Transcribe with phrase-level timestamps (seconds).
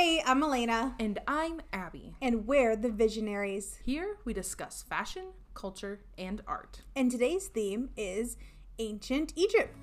[0.00, 2.14] Hey, I'm Malena, And I'm Abby.
[2.22, 3.78] and we're the Visionaries.
[3.84, 6.80] Here we discuss fashion, culture, and art.
[6.96, 8.38] And today's theme is
[8.78, 9.76] ancient Egypt.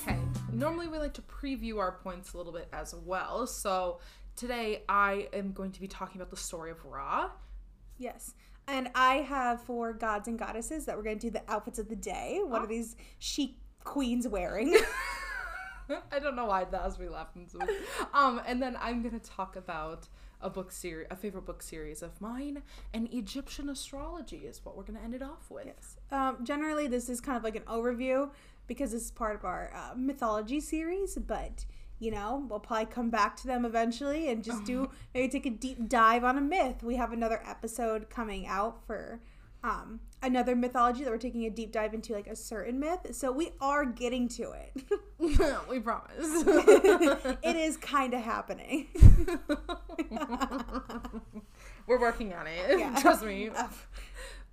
[0.00, 0.18] Okay,
[0.52, 3.46] normally we like to preview our points a little bit as well.
[3.46, 4.00] So
[4.36, 7.30] today I am going to be talking about the story of Ra.
[7.98, 8.34] Yes.
[8.70, 11.88] And I have four gods and goddesses that we're going to do the outfits of
[11.88, 12.40] the day.
[12.44, 14.76] What are these chic queens wearing?
[16.12, 17.48] I don't know why that has me laughing.
[17.48, 17.58] So.
[18.14, 20.06] Um, and then I'm gonna talk about
[20.40, 22.62] a book series, a favorite book series of mine,
[22.94, 25.66] and Egyptian astrology is what we're gonna end it off with.
[25.66, 25.96] yes.
[26.12, 28.30] Um, generally, this is kind of like an overview
[28.68, 31.64] because this is part of our uh, mythology series, but
[32.00, 35.50] you know, we'll probably come back to them eventually and just do maybe take a
[35.50, 36.82] deep dive on a myth.
[36.82, 39.20] We have another episode coming out for
[39.62, 43.14] um, another mythology that we're taking a deep dive into, like a certain myth.
[43.14, 44.82] So we are getting to it.
[45.68, 46.08] we promise.
[46.18, 48.88] it is kind of happening.
[51.86, 52.78] we're working on it.
[52.78, 52.98] Yeah.
[52.98, 53.50] Trust me.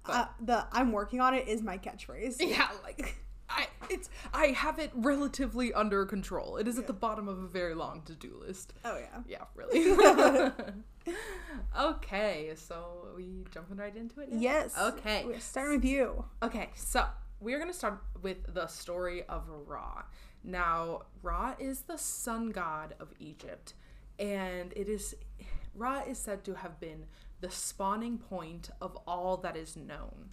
[0.06, 2.38] Uh, the "I'm working on it is my catchphrase.
[2.40, 3.16] Yeah, like
[3.50, 6.58] I it's I have it relatively under control.
[6.58, 8.74] It is at the bottom of a very long to-do list.
[8.84, 9.22] Oh yeah.
[9.28, 9.96] Yeah, really.
[11.80, 14.40] okay, so we jumping right into it now?
[14.40, 14.76] Yes.
[14.78, 15.24] Okay.
[15.26, 16.26] We're starting with you.
[16.44, 17.06] Okay, so
[17.40, 20.04] we're gonna start with the story of Ra.
[20.44, 23.74] Now, Ra is the sun god of Egypt,
[24.20, 25.16] and it is
[25.76, 27.06] Ra is said to have been
[27.40, 30.32] the spawning point of all that is known.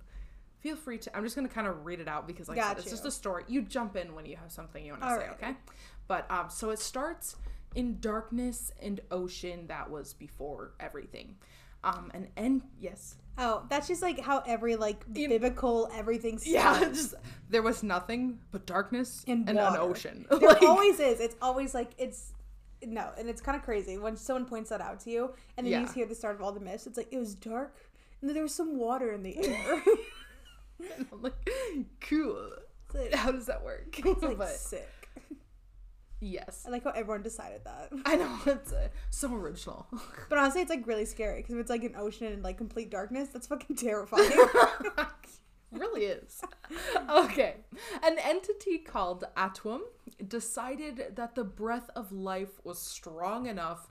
[0.64, 1.14] Feel free to.
[1.14, 2.90] I'm just gonna kind of read it out because, like, Got it's you.
[2.92, 3.44] just a story.
[3.48, 5.30] You jump in when you have something you want to say, right.
[5.32, 5.54] okay?
[6.08, 7.36] But um, so it starts
[7.74, 11.36] in darkness and ocean that was before everything.
[11.84, 16.80] Um, and and yes, Oh, that's just like how every like biblical everything starts.
[16.80, 17.14] Yeah, just
[17.50, 20.24] there was nothing but darkness And and, an ocean.
[20.30, 21.20] There Like, always is.
[21.20, 22.32] It's always like it's
[22.82, 25.72] no, and it's kind of crazy when someone points that out to you, and then
[25.72, 25.82] you Yeah.
[25.84, 26.86] just hear the start of all the myths.
[26.86, 27.76] It's like it was dark,
[28.22, 29.82] and then there was some water in the air.
[31.12, 31.50] I'm like,
[32.00, 32.50] cool.
[32.92, 33.98] like, How does that work?
[34.04, 34.88] it's, like but sick.
[36.20, 37.90] yes, I like how everyone decided that.
[38.04, 39.86] I know it's uh, so original.
[40.28, 42.90] But honestly, it's like really scary because if it's like an ocean and like complete
[42.90, 44.30] darkness, that's fucking terrifying.
[45.70, 46.40] really is.
[47.10, 47.56] Okay.
[48.02, 49.80] An entity called Atum
[50.26, 53.88] decided that the breath of life was strong enough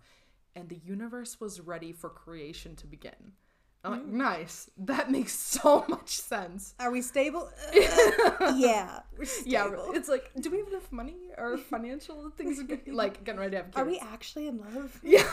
[0.56, 3.34] and the universe was ready for creation to begin.
[3.84, 4.70] I'm like, nice.
[4.78, 6.74] That makes so much sense.
[6.80, 7.50] Are we stable?
[8.40, 9.92] Uh, yeah, we're Yeah, stable.
[9.94, 12.60] it's like, do we have enough money or financial things?
[12.60, 12.66] Are?
[12.92, 13.78] Like, getting ready to have kids.
[13.78, 15.00] Are we actually in love?
[15.04, 15.28] Yeah.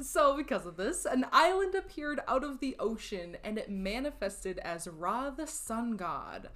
[0.00, 4.86] so, because of this, an island appeared out of the ocean and it manifested as
[4.88, 6.50] Ra the sun god.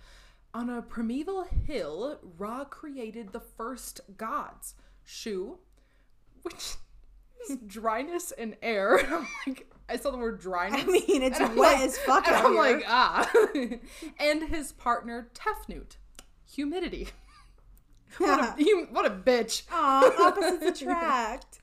[0.54, 4.74] On a primeval hill, Ra created the first gods
[5.04, 5.58] Shu,
[6.42, 6.74] which
[7.66, 8.98] dryness and air.
[9.12, 10.82] I'm like, I saw the word dryness.
[10.82, 12.60] I mean, it's wet like- as fuck And out I'm here.
[12.62, 13.30] like, ah.
[14.20, 15.96] and his partner, Tefnut,
[16.50, 17.08] humidity.
[18.18, 19.62] What a, what a bitch.
[19.70, 21.60] Aw, opposites attract.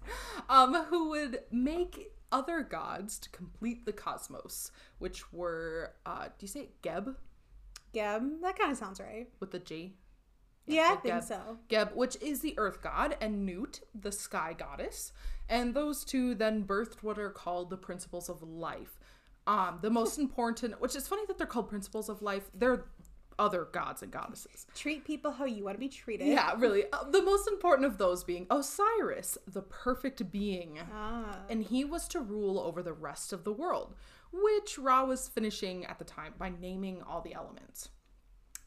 [0.50, 6.48] um, who would make other gods to complete the cosmos, which were, uh, do you
[6.48, 7.18] say it Geb
[7.94, 9.28] Geb, that kind of sounds right.
[9.42, 9.96] with the G?
[10.66, 11.24] Yeah, I like think Geb.
[11.26, 11.58] so.
[11.68, 15.12] Geb, which is the earth god, and Nut, the sky goddess.
[15.50, 19.00] And those two then birthed what are called the principles of life.
[19.46, 22.86] Um, the most important, which is funny that they're called principles of life, they're
[23.40, 24.66] other gods and goddesses.
[24.76, 26.28] Treat people how you want to be treated.
[26.28, 26.86] Yeah, really.
[26.92, 30.80] Uh, the most important of those being Osiris, the perfect being.
[30.94, 31.38] Ah.
[31.50, 33.96] and he was to rule over the rest of the world,
[34.32, 37.90] which Ra was finishing at the time by naming all the elements.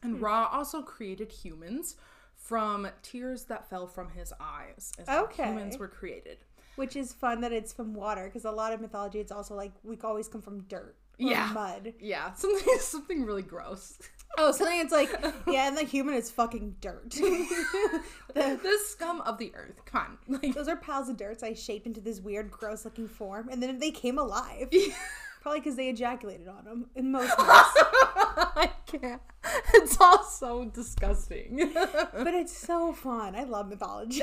[0.01, 1.95] And Ra also created humans
[2.33, 4.91] from tears that fell from his eyes.
[5.07, 5.45] Okay.
[5.45, 6.39] humans were created.
[6.75, 9.71] Which is fun that it's from water because a lot of mythology it's also like
[9.83, 11.51] we always come from dirt or Yeah.
[11.53, 11.93] mud.
[11.99, 13.99] Yeah, something something really gross.
[14.37, 15.09] Oh, something it's like
[15.47, 17.09] yeah, and the human is fucking dirt.
[17.11, 17.99] the,
[18.33, 19.81] the scum of the earth.
[19.85, 23.07] Come on, like those are piles of dirt I shaped into this weird, gross looking
[23.07, 24.71] form, and then they came alive.
[25.41, 27.39] Probably because they ejaculated on them in most myths.
[27.47, 29.21] I can't.
[29.73, 31.71] It's all so disgusting.
[31.73, 33.35] but it's so fun.
[33.35, 34.21] I love mythology.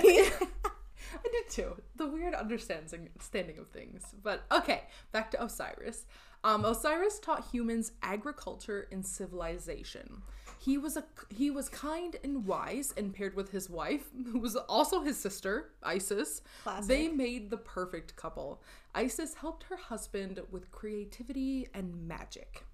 [1.25, 1.77] I do too.
[1.97, 4.03] The weird understanding standing of things.
[4.23, 6.07] But okay, back to Osiris.
[6.45, 10.23] Um, Osiris taught humans agriculture and civilization.
[10.59, 14.57] He was a he was kind and wise, and paired with his wife, who was
[14.57, 16.89] also his sister, Isis, Classic.
[16.89, 18.63] they made the perfect couple.
[18.95, 22.65] Isis helped her husband with creativity and magic.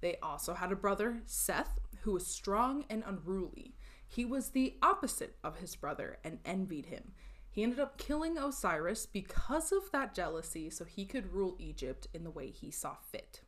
[0.00, 3.74] They also had a brother, Seth, who was strong and unruly.
[4.06, 7.12] He was the opposite of his brother and envied him.
[7.58, 12.22] He ended up killing Osiris because of that jealousy so he could rule Egypt in
[12.22, 13.40] the way he saw fit.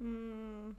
[0.00, 0.70] Hmm.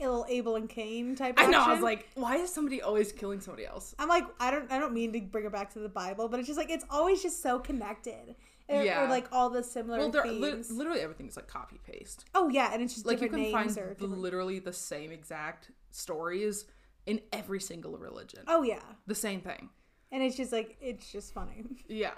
[0.00, 1.34] A little Abel and Cain type.
[1.38, 3.94] I know, I was like, why is somebody always killing somebody else?
[3.96, 6.40] I'm like, I don't, I don't mean to bring it back to the Bible, but
[6.40, 8.34] it's just like it's always just so connected.
[8.66, 9.04] Or, Yeah.
[9.04, 12.24] or like all the similar Well, they're li- literally everything is like copy paste.
[12.34, 14.00] oh yeah, and it's just Like you can names find different.
[14.18, 16.64] literally the same exact stories
[17.06, 18.40] in every single religion.
[18.48, 19.68] oh yeah, The same thing.
[20.12, 21.64] And it's just like it's just funny.
[21.88, 22.12] Yeah.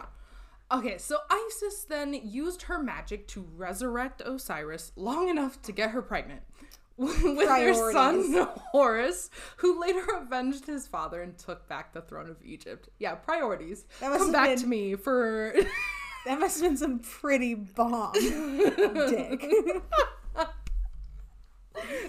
[0.70, 6.00] Okay, so Isis then used her magic to resurrect Osiris long enough to get her
[6.00, 6.40] pregnant
[6.96, 9.28] with their son Horus,
[9.58, 12.88] who later avenged his father and took back the throne of Egypt.
[12.98, 13.84] Yeah, priorities.
[14.00, 15.54] That must Come have back been- to me for
[16.24, 19.42] That must have been some pretty bomb dick.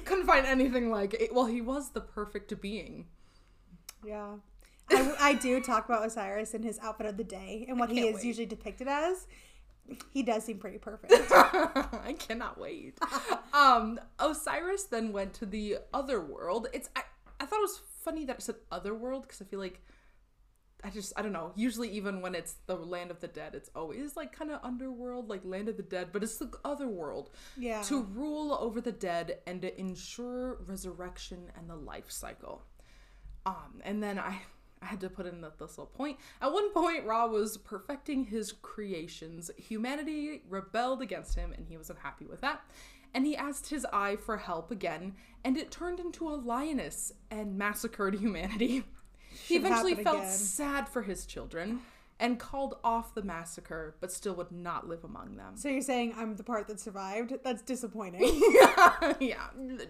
[0.05, 1.33] couldn't find anything like it.
[1.33, 3.07] Well, he was the perfect being.
[4.05, 4.35] yeah.
[4.89, 8.01] I, I do talk about Osiris and his outfit of the day and what he
[8.07, 8.25] is wait.
[8.25, 9.27] usually depicted as.
[10.11, 11.13] He does seem pretty perfect.
[11.31, 12.97] I cannot wait.
[13.53, 16.67] um, Osiris then went to the other world.
[16.73, 17.01] It's I,
[17.39, 19.81] I thought it was funny that it said other world because I feel like
[20.85, 21.51] I just I don't know.
[21.55, 25.29] Usually even when it's the land of the dead, it's always like kind of underworld,
[25.29, 27.81] like land of the dead, but it's the other world Yeah.
[27.83, 32.63] to rule over the dead and to ensure resurrection and the life cycle.
[33.45, 34.39] Um, and then I
[34.83, 36.17] I had to put in that this little point.
[36.41, 39.49] At one point, Ra was perfecting his creations.
[39.57, 42.61] Humanity rebelled against him, and he was unhappy with that.
[43.13, 47.57] And he asked his eye for help again, and it turned into a lioness and
[47.57, 48.83] massacred humanity.
[49.47, 50.31] he eventually felt again.
[50.31, 51.81] sad for his children
[52.23, 55.57] and called off the massacre, but still would not live among them.
[55.57, 57.33] So you're saying I'm the part that survived?
[57.43, 58.21] That's disappointing.
[58.49, 59.47] yeah, yeah,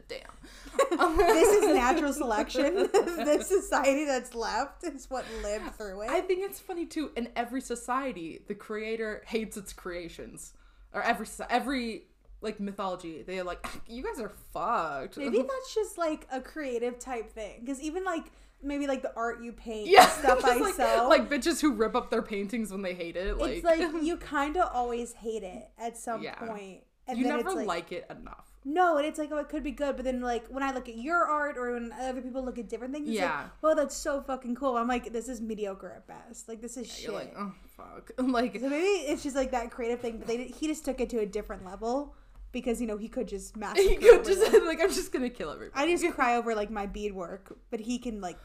[0.08, 0.98] damn.
[1.18, 2.90] this is natural selection.
[2.92, 6.10] this society that's left is what lived through it.
[6.10, 7.12] I think it's funny too.
[7.16, 10.54] In every society, the creator hates its creations,
[10.92, 12.06] or every every
[12.42, 15.18] like mythology, they're like, ah, you guys are fucked.
[15.18, 17.60] Maybe that's just like a creative type thing.
[17.62, 18.32] Because even like
[18.64, 21.96] maybe like the art you paint, yeah, stuff I like, sew, like bitches who rip
[21.96, 23.38] up their paintings when they hate it.
[23.38, 26.36] Like, it's like you kind of always hate it at some Yeah.
[26.36, 28.48] point, and you then never it's like, like it enough.
[28.66, 30.88] no, and it's like oh it could be good, but then like when I look
[30.88, 33.36] at your art or when other people look at different things, Yeah.
[33.38, 34.78] like well that's so fucking cool.
[34.78, 36.48] I'm like this is mediocre at best.
[36.48, 37.06] Like this is shit.
[37.06, 40.46] You're like, oh fuck, like So maybe it's just like that creative thing, but they
[40.46, 42.16] he just took it to a different level
[42.54, 43.82] because you know he could just massacre.
[43.82, 45.84] you could just like I'm just gonna kill everybody.
[45.92, 48.38] I just cry over like my bead work, but he can like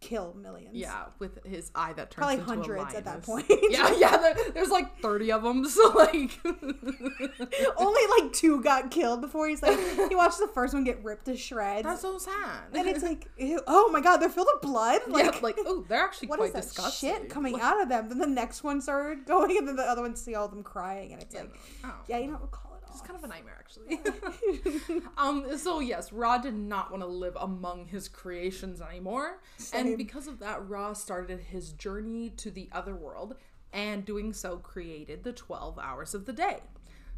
[0.00, 0.74] kill millions.
[0.74, 3.46] Yeah, with his eye that turns Probably into hundreds at that point.
[3.70, 4.16] yeah, yeah.
[4.16, 6.38] There, there's like thirty of them, so like.
[7.76, 9.78] Only like two got killed before he's like
[10.08, 11.84] he watched the first one get ripped to shreds.
[11.84, 12.32] That's so sad.
[12.74, 15.00] and it's like, ew, oh my god, they're filled with blood.
[15.08, 17.10] Like, yeah, like oh, they're actually what quite is that disgusting.
[17.10, 18.08] shit coming out of them?
[18.08, 20.62] Then the next one started going, and then the other one see all of them
[20.62, 21.54] crying, and it's Yeah, like,
[21.84, 21.94] oh.
[22.08, 22.67] yeah, you know, what, call it off.
[22.90, 24.00] It's kind of a nightmare, actually.
[25.18, 25.56] um.
[25.58, 29.86] So yes, Ra did not want to live among his creations anymore, Same.
[29.88, 33.36] and because of that, Ra started his journey to the other world,
[33.72, 36.60] and doing so created the twelve hours of the day.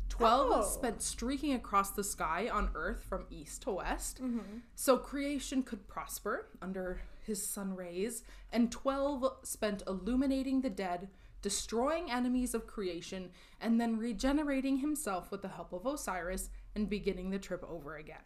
[0.08, 0.62] Twelve Oh.
[0.68, 4.58] spent streaking across the sky on Earth from east to west, Mm-hmm.
[4.74, 11.08] so creation could prosper under his sun rays, and twelve spent illuminating the dead.
[11.42, 13.30] Destroying enemies of creation
[13.60, 18.18] and then regenerating himself with the help of Osiris and beginning the trip over again.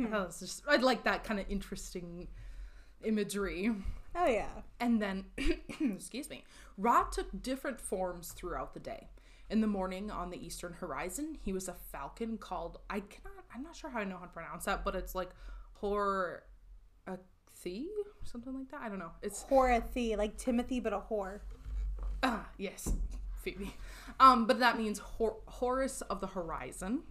[0.00, 2.28] I thought it was just I like that kind of interesting
[3.04, 3.70] imagery.
[4.14, 4.48] Oh yeah.
[4.80, 5.26] And then,
[5.80, 6.44] excuse me,
[6.76, 9.08] Ra took different forms throughout the day.
[9.50, 13.62] In the morning on the eastern horizon, he was a falcon called I cannot I'm
[13.62, 15.30] not sure how I know how to pronounce that, but it's like
[15.74, 16.44] Hor
[17.06, 17.18] a
[18.24, 18.80] something like that.
[18.82, 19.10] I don't know.
[19.22, 21.40] It's Horathy, like Timothy, but a whore.
[22.22, 22.92] Ah yes,
[23.42, 23.74] Phoebe.
[24.20, 27.02] Um, but that means Hor- Horus of the horizon.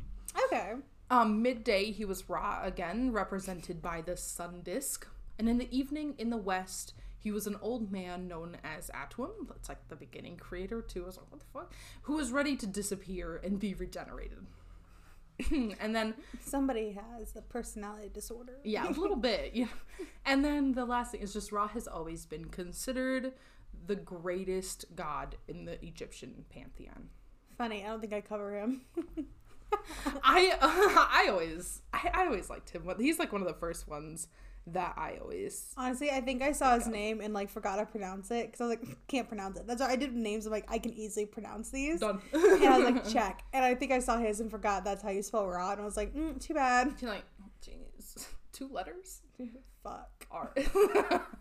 [0.46, 0.74] Okay.
[1.10, 5.08] Um, midday, he was Ra again, represented by the sun disk.
[5.40, 9.48] And in the evening, in the west, he was an old man known as Atum.
[9.48, 11.04] That's like the beginning creator, too.
[11.04, 11.74] I was like, what the fuck?
[12.04, 14.46] Who was ready to disappear and be regenerated.
[15.80, 18.54] and then, Somebody has a personality disorder.
[18.64, 19.52] yeah, a little bit.
[19.54, 19.68] Yeah.
[20.26, 23.34] And then the last thing is just Ra has always been considered
[23.86, 27.10] the greatest god in the Egyptian pantheon.
[27.58, 28.82] Funny, I don't think I cover him.
[30.24, 32.84] I I always I, I always liked him.
[32.98, 34.28] He's like one of the first ones
[34.68, 38.32] that I always Honestly, I think I saw his name and like forgot to pronounce
[38.32, 39.66] it because I was like, can't pronounce it.
[39.66, 40.46] That's why I did names.
[40.46, 42.00] I'm like, I can easily pronounce these.
[42.00, 42.22] done.
[42.34, 43.44] And I was like, check.
[43.54, 45.74] And I think I saw his and forgot that's how you spell Rod.
[45.74, 46.94] And I was like, mm, too bad.
[47.00, 47.26] You're like,
[47.66, 49.22] jeez, two letters.
[49.84, 50.17] Fuck.
[50.32, 50.70] Alright.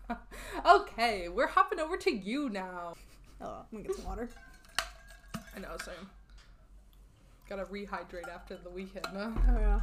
[0.65, 2.93] okay, we're hopping over to you now.
[3.41, 4.29] Oh, I'm gonna get some water.
[5.55, 6.09] I know, same.
[7.49, 9.07] Gotta rehydrate after the weekend.
[9.07, 9.29] Huh?
[9.49, 9.79] Oh yeah.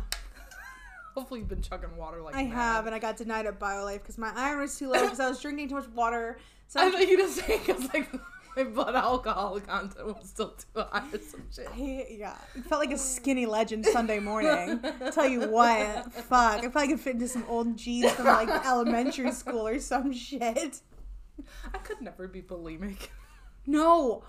[1.14, 2.54] Hopefully, you've been chugging water like I mad.
[2.54, 5.28] have, and I got denied at BioLife because my iron was too low because I
[5.28, 6.38] was drinking too much water.
[6.66, 8.08] So I I, thought you just say because like
[8.56, 11.68] my blood alcohol content was still too high or some shit.
[11.72, 14.80] I- yeah, it felt like a skinny legend Sunday morning.
[15.12, 19.32] Tell you what, fuck, I probably could fit into some old jeans from like elementary
[19.32, 20.80] school or some shit.
[21.72, 23.08] I could never be bulimic.
[23.66, 24.22] No,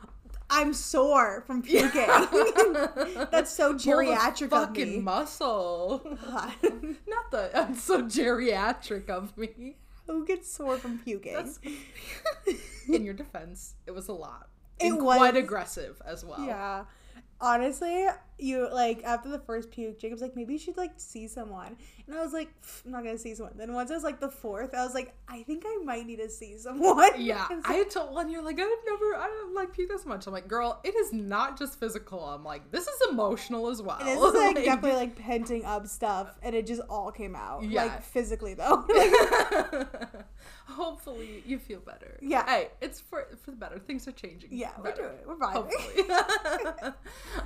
[0.49, 1.91] I'm sore from puking.
[3.31, 4.99] That's so geriatric Well, the of fucking me.
[4.99, 6.01] muscle.
[6.25, 6.53] God.
[7.07, 7.51] Not the.
[7.53, 9.75] I'm so geriatric of me.
[10.07, 11.33] Who gets sore from puking?
[11.33, 11.59] That's
[12.87, 13.75] in your defense.
[13.87, 14.49] It was a lot.
[14.79, 16.45] It And quite aggressive as well.
[16.45, 16.85] Yeah.
[17.41, 18.05] Honestly,
[18.37, 21.77] you like after the first puke, Jacob's like, maybe you should like see someone.
[22.07, 22.49] And I was like,
[22.85, 23.55] I'm not gonna see someone.
[23.57, 26.17] Then once it was like the fourth, I was like, I think I might need
[26.19, 27.09] to see someone.
[27.17, 30.27] Yeah, so- I told one you're like I've never I don't like puke this much.
[30.27, 32.19] I'm like, girl, it is not just physical.
[32.25, 33.99] I'm like, this is emotional as well.
[34.03, 37.63] this is like definitely like penting up stuff, and it just all came out.
[37.63, 37.83] Yeah.
[37.85, 38.85] Like physically though.
[40.67, 42.17] Hopefully you feel better.
[42.21, 42.45] Yeah.
[42.45, 43.79] Hey, it's for for the better.
[43.79, 44.49] Things are changing.
[44.51, 45.25] yeah, we're doing it.
[45.27, 46.93] We're vibing.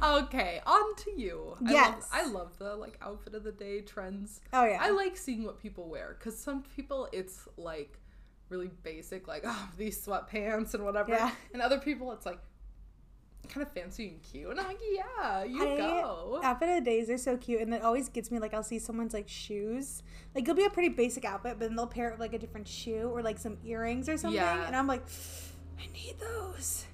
[0.01, 1.55] Okay, on to you.
[1.65, 1.93] I Yes.
[1.93, 4.41] Love, I love the like outfit of the day trends.
[4.53, 4.79] Oh yeah.
[4.81, 7.97] I like seeing what people wear because some people it's like
[8.49, 11.31] really basic, like oh these sweatpants and whatever, Yeah.
[11.53, 12.39] and other people it's like
[13.47, 16.39] kind of fancy and cute, and I'm like, yeah, you I- go.
[16.43, 18.77] Outfit of the days are so cute, and it always gets me like I'll see
[18.79, 20.03] someone's like shoes.
[20.35, 22.37] Like it'll be a pretty basic outfit, but then they'll pair it with like a
[22.39, 24.67] different shoe or like some earrings or something, Yeah.
[24.67, 25.03] and I'm like,
[25.79, 26.85] I need those.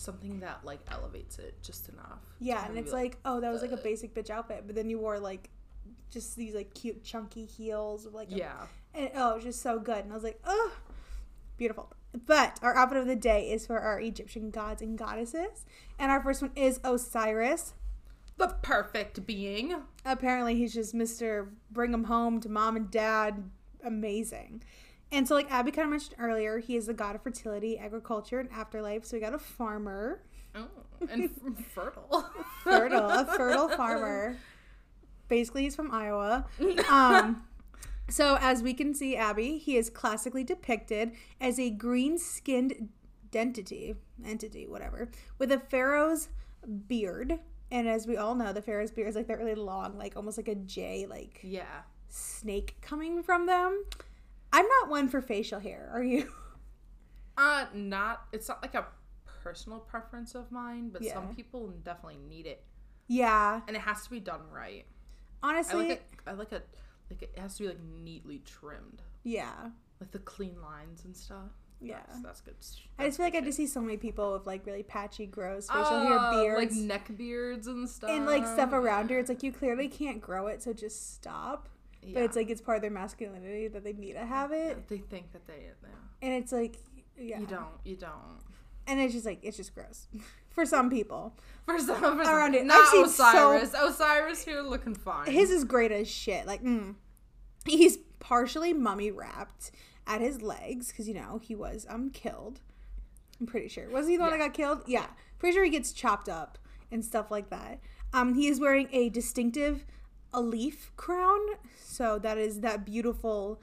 [0.00, 2.20] Something that like elevates it just enough.
[2.38, 4.98] Yeah, and it's like, oh, that was like a basic bitch outfit, but then you
[4.98, 5.50] wore like
[6.10, 9.78] just these like cute chunky heels like a- yeah, and oh, it was just so
[9.78, 10.72] good, and I was like, oh,
[11.56, 11.92] beautiful.
[12.26, 15.64] But our outfit of the day is for our Egyptian gods and goddesses,
[15.98, 17.74] and our first one is Osiris.
[18.38, 19.76] the perfect being.
[20.04, 21.50] apparently he's just Mr.
[21.70, 23.50] Bring him home to mom and dad.
[23.84, 24.62] Amazing.
[25.12, 28.38] And so, like Abby kind of mentioned earlier, he is the god of fertility, agriculture,
[28.38, 29.04] and afterlife.
[29.04, 30.22] So we got a farmer,
[30.54, 30.66] Oh,
[31.10, 31.30] and
[31.74, 32.24] fertile.
[32.64, 34.36] fertile, a fertile farmer.
[35.28, 36.46] Basically, he's from Iowa.
[36.90, 37.44] Um,
[38.08, 42.88] so as we can see, Abby, he is classically depicted as a green-skinned
[43.32, 43.94] entity,
[44.26, 46.28] entity, whatever, with a pharaoh's
[46.88, 47.38] beard.
[47.70, 50.36] And as we all know, the pharaoh's beard is like that really long, like almost
[50.38, 51.82] like a J, like yeah.
[52.08, 53.84] snake coming from them.
[54.52, 55.90] I'm not one for facial hair.
[55.92, 56.30] Are you?
[57.36, 58.26] Uh, not.
[58.32, 58.86] It's not like a
[59.42, 61.14] personal preference of mine, but Yeah.
[61.14, 62.62] some people definitely need it,
[63.08, 63.62] Yeah.
[63.66, 64.84] and it has to be done right.
[65.42, 66.02] I Honestly, like it.
[66.26, 66.62] I like a
[67.08, 69.70] Like it has to be like neatly trimmed, yeah.
[70.00, 71.50] like the clean lines and stuff.
[71.80, 72.00] Yeah.
[72.08, 72.56] that's, that's good.
[72.98, 75.66] I just feel like I just see so many people with like really patchy, gross
[75.68, 76.08] facial shit.
[76.08, 76.76] hair Uh, beards.
[76.76, 79.18] like neck beards and stuff, and like stuff around her.
[79.18, 81.70] It's like you clearly can't grow it, so just stop.
[82.02, 84.88] But it's like it's part of their masculinity that they need to have it.
[84.88, 85.66] they think that they.
[85.82, 85.88] Yeah.
[86.22, 86.78] And it's like,
[87.18, 87.40] yeah.
[87.40, 87.66] You don't.
[87.84, 88.40] You don't.
[88.86, 90.08] And it's just like, it's just gross.
[90.50, 91.34] For some people.
[91.64, 92.66] For some, for some Around it.
[92.66, 93.74] Not seen so- Osiris.
[93.78, 95.30] Osiris here looking fine.
[95.30, 96.44] His is great as shit.
[96.44, 96.96] Like, mm.
[97.64, 99.70] he's partially mummy wrapped
[100.08, 102.60] at his legs because you know he was um killed.
[103.40, 103.88] I'm pretty sure.
[103.90, 104.82] Was he the one that got killed?
[104.86, 105.06] Yeah,
[105.38, 106.58] pretty sure he gets chopped up
[106.90, 107.78] and stuff like that.
[108.12, 109.84] Um, he is wearing a distinctive
[110.32, 111.40] Atef crown,
[111.82, 113.60] so that is that beautiful,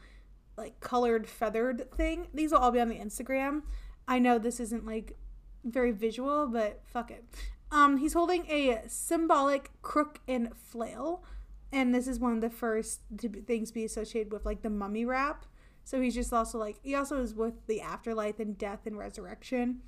[0.58, 2.28] like colored feathered thing.
[2.34, 3.64] These will all be on the Instagram.
[4.08, 5.18] I know this isn't like
[5.64, 7.26] very visual, but fuck it.
[7.72, 11.24] Um, he's holding a symbolic crook and flail,
[11.72, 14.62] and this is one of the first to be, things to be associated with like
[14.62, 15.46] the mummy wrap.
[15.84, 19.82] So he's just also like he also is with the afterlife and death and resurrection,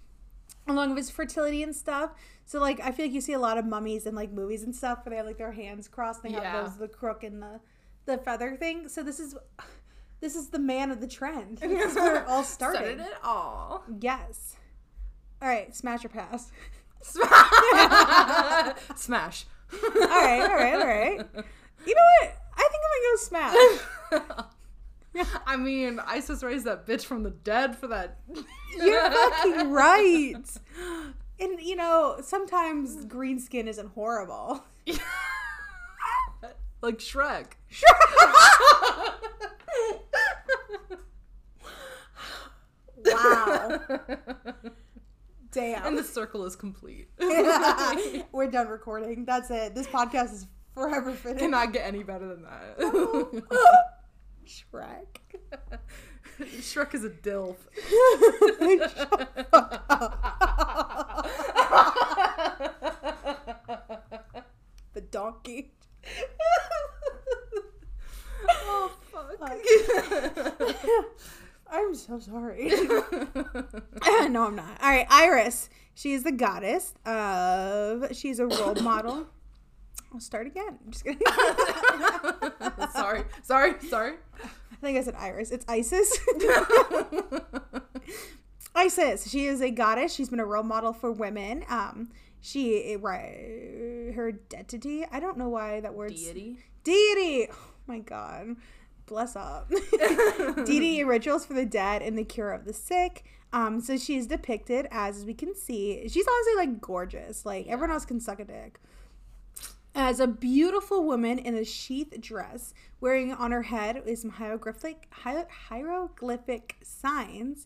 [0.67, 2.11] along with his fertility and stuff.
[2.45, 4.75] So like I feel like you see a lot of mummies in like movies and
[4.75, 6.23] stuff where they have like their hands crossed.
[6.23, 6.51] And they Yeah.
[6.51, 7.59] have those the crook and the
[8.05, 8.87] the feather thing.
[8.87, 9.35] So this is
[10.21, 11.59] this is the man of the trend.
[11.59, 12.77] This is where it all started.
[12.77, 13.83] Started it all.
[13.99, 14.55] Yes.
[15.41, 16.51] All right, smash or pass.
[17.01, 17.29] Smash.
[18.97, 19.45] Smash.
[19.71, 21.17] all right, all right, all right.
[21.85, 22.35] You know what?
[22.57, 24.45] I think I'm gonna go smash.
[25.45, 28.19] I mean, Isis raised that bitch from the dead for that.
[28.77, 30.35] You're fucking right.
[31.39, 34.63] And you know, sometimes green skin isn't horrible.
[36.81, 37.53] like Shrek.
[43.05, 43.81] Wow.
[45.51, 45.85] Damn.
[45.87, 47.09] and the circle is complete.
[47.19, 49.25] We're done recording.
[49.25, 49.73] That's it.
[49.73, 51.39] This podcast is forever finished.
[51.39, 53.89] Cannot get any better than that.
[54.49, 55.17] Shrek.
[56.39, 57.57] Shrek is a dilf.
[64.93, 65.71] the donkey.
[68.49, 69.35] oh fuck.
[71.71, 72.69] I'm so sorry.
[74.29, 74.81] no, I'm not.
[74.81, 75.69] All right, Iris.
[75.93, 78.07] She is the goddess of.
[78.15, 79.27] She's a role model.
[80.13, 80.79] I'll start again.
[80.83, 81.21] I'm just kidding.
[82.93, 84.13] sorry, sorry, sorry.
[84.43, 85.51] I think I said Iris.
[85.51, 86.17] It's Isis.
[88.75, 89.29] Isis.
[89.29, 90.13] She is a goddess.
[90.13, 91.63] She's been a role model for women.
[91.69, 92.09] Um,
[92.41, 95.05] she right her deity.
[95.11, 96.57] I don't know why that word Deity.
[96.83, 97.47] Deity.
[97.51, 97.55] Oh
[97.87, 98.55] my god.
[99.05, 99.69] Bless up.
[100.65, 103.25] deity rituals for the dead and the cure of the sick.
[103.51, 107.45] Um, so she's depicted as, as we can see, she's honestly like gorgeous.
[107.45, 108.79] Like everyone else can suck a dick.
[109.95, 115.07] As a beautiful woman in a sheath dress, wearing on her head is some hieroglyphic
[115.11, 117.65] hi- hieroglyphic signs,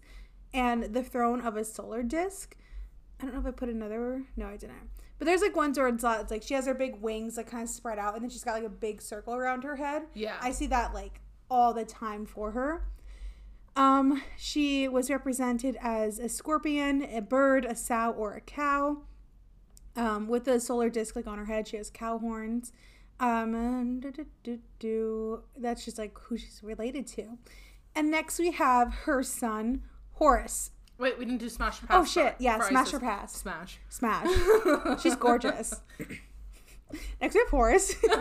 [0.53, 2.55] and the throne of a solar disc.
[3.19, 4.23] I don't know if I put another.
[4.35, 4.89] No, I didn't.
[5.19, 7.63] But there's like one it's, uh, it's like she has her big wings like kind
[7.63, 10.03] of spread out, and then she's got like a big circle around her head.
[10.13, 10.35] Yeah.
[10.41, 12.87] I see that like all the time for her.
[13.75, 18.97] Um, she was represented as a scorpion, a bird, a sow, or a cow.
[19.95, 22.71] Um, with a solar disc like on her head, she has cow horns.
[23.19, 25.43] Um, and do, do, do, do.
[25.55, 27.37] that's just like who she's related to.
[27.95, 29.83] And next we have her son
[30.13, 30.71] Horus.
[30.97, 31.97] Wait, we didn't do smash or pass.
[32.01, 32.35] Oh shit!
[32.39, 33.33] Yeah, smash or pass.
[33.35, 33.79] Smash.
[33.89, 34.27] Smash.
[35.01, 35.81] She's gorgeous.
[37.19, 37.95] Next we have Horus.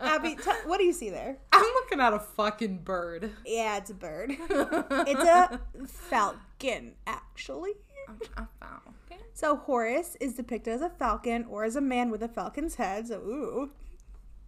[0.00, 1.36] Abby, t- what do you see there?
[1.52, 3.30] I'm looking at a fucking bird.
[3.44, 4.34] Yeah, it's a bird.
[4.38, 7.72] It's a falcon, actually.
[8.06, 8.22] Found.
[8.22, 8.90] Okay.
[9.40, 13.08] So Horus is depicted as a falcon or as a man with a falcon's head.
[13.08, 13.70] So ooh.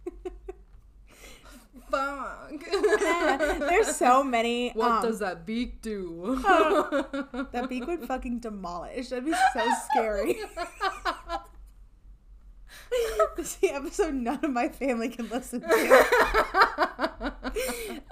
[1.89, 2.53] Fuck.
[3.59, 4.69] There's so many.
[4.73, 6.39] What um, does that beak do?
[6.43, 9.09] that beak would fucking demolish?
[9.09, 10.37] That'd be so scary.
[13.37, 15.67] this is the episode none of my family can listen to.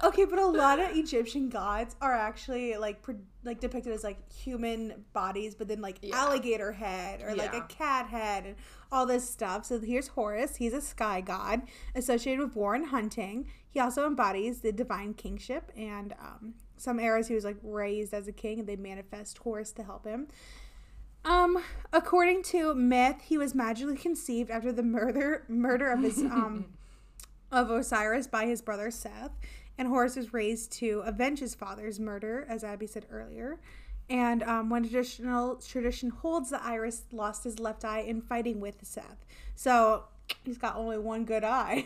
[0.04, 4.32] okay, but a lot of Egyptian gods are actually like pro- like depicted as like
[4.32, 6.16] human bodies, but then like Yeah.
[6.16, 8.56] alligator head or like a cat head and
[8.92, 9.66] all this stuff.
[9.66, 10.56] So here's Horus.
[10.58, 11.62] He's a sky god
[11.96, 13.48] associated with war and hunting.
[13.70, 18.28] He also embodies the divine kingship, and um, some eras he was like raised as
[18.28, 20.28] a king, and they manifest Horus to help him.
[21.24, 26.66] Um, according to myth, he was magically conceived after the murder murder of his um
[27.52, 29.32] of Osiris by his brother Seth,
[29.78, 33.60] and Horus was raised to avenge his father's murder, as Abby said earlier.
[34.10, 38.78] And um, one traditional tradition holds that Iris lost his left eye in fighting with
[38.82, 40.06] Seth, so
[40.44, 41.86] he's got only one good eye.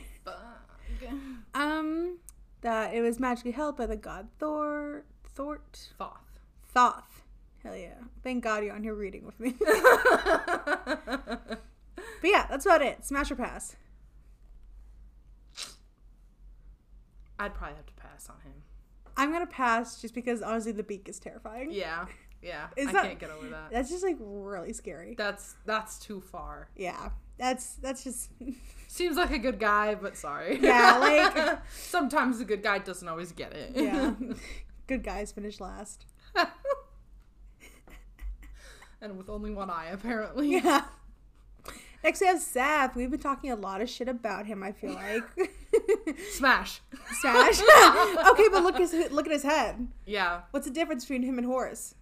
[1.53, 2.19] Um,
[2.61, 5.03] that it was magically held by the god Thor,
[5.35, 6.39] Thort, Thoth.
[6.73, 7.24] Thoth.
[7.65, 7.95] Hell yeah!
[8.23, 9.55] Thank God you're on here reading with me.
[9.59, 9.69] but
[12.23, 13.03] yeah, that's about it.
[13.03, 13.75] Smash or pass.
[17.39, 18.53] I'd probably have to pass on him.
[19.17, 21.71] I'm gonna pass just because honestly the beak is terrifying.
[21.71, 22.05] Yeah.
[22.41, 22.67] Yeah.
[22.77, 23.71] Is I that- can't get over that.
[23.71, 25.15] That's just like really scary.
[25.17, 26.69] That's that's too far.
[26.75, 28.29] Yeah, that's that's just
[28.87, 30.59] Seems like a good guy, but sorry.
[30.61, 33.71] Yeah, like- sometimes the good guy doesn't always get it.
[33.75, 34.13] yeah.
[34.87, 36.05] Good guys finish last.
[39.05, 40.53] And with only one eye, apparently.
[40.53, 40.83] Yeah.
[42.03, 42.95] Next we have Seth.
[42.95, 44.63] We've been talking a lot of shit about him.
[44.63, 45.23] I feel like.
[46.31, 46.81] Smash.
[47.19, 47.59] Smash.
[48.31, 49.87] okay, but look his look at his head.
[50.07, 50.41] Yeah.
[50.49, 51.93] What's the difference between him and Horus?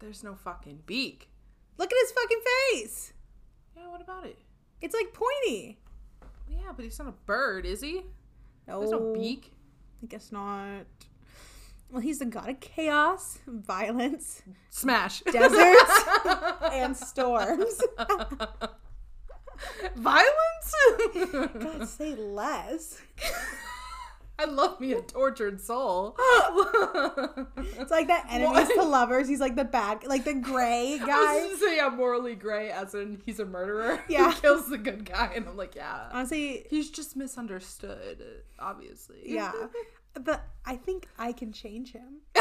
[0.00, 1.30] There's no fucking beak.
[1.78, 2.40] Look at his fucking
[2.72, 3.12] face.
[3.74, 4.38] Yeah, what about it?
[4.82, 5.78] It's like pointy.
[6.46, 8.02] Yeah, but he's not a bird, is he?
[8.68, 9.52] No, There's no beak.
[10.02, 10.84] I guess not.
[11.90, 15.20] Well, he's the god of chaos, violence, Smash.
[15.32, 16.04] deserts,
[16.72, 17.80] and storms.
[19.96, 20.74] Violence?
[21.58, 23.00] God, say less.
[24.38, 26.16] I love me a tortured soul.
[27.78, 29.26] It's like that enemies to lovers.
[29.28, 31.48] He's like the bad, like the gray I guy.
[31.48, 34.30] just saying I'm morally gray as in he's a murderer Yeah.
[34.32, 36.08] who kills the good guy and I'm like, yeah.
[36.12, 38.22] Honestly, He's just misunderstood,
[38.58, 39.20] obviously.
[39.24, 39.52] yeah.
[40.14, 42.20] But I think I can change him.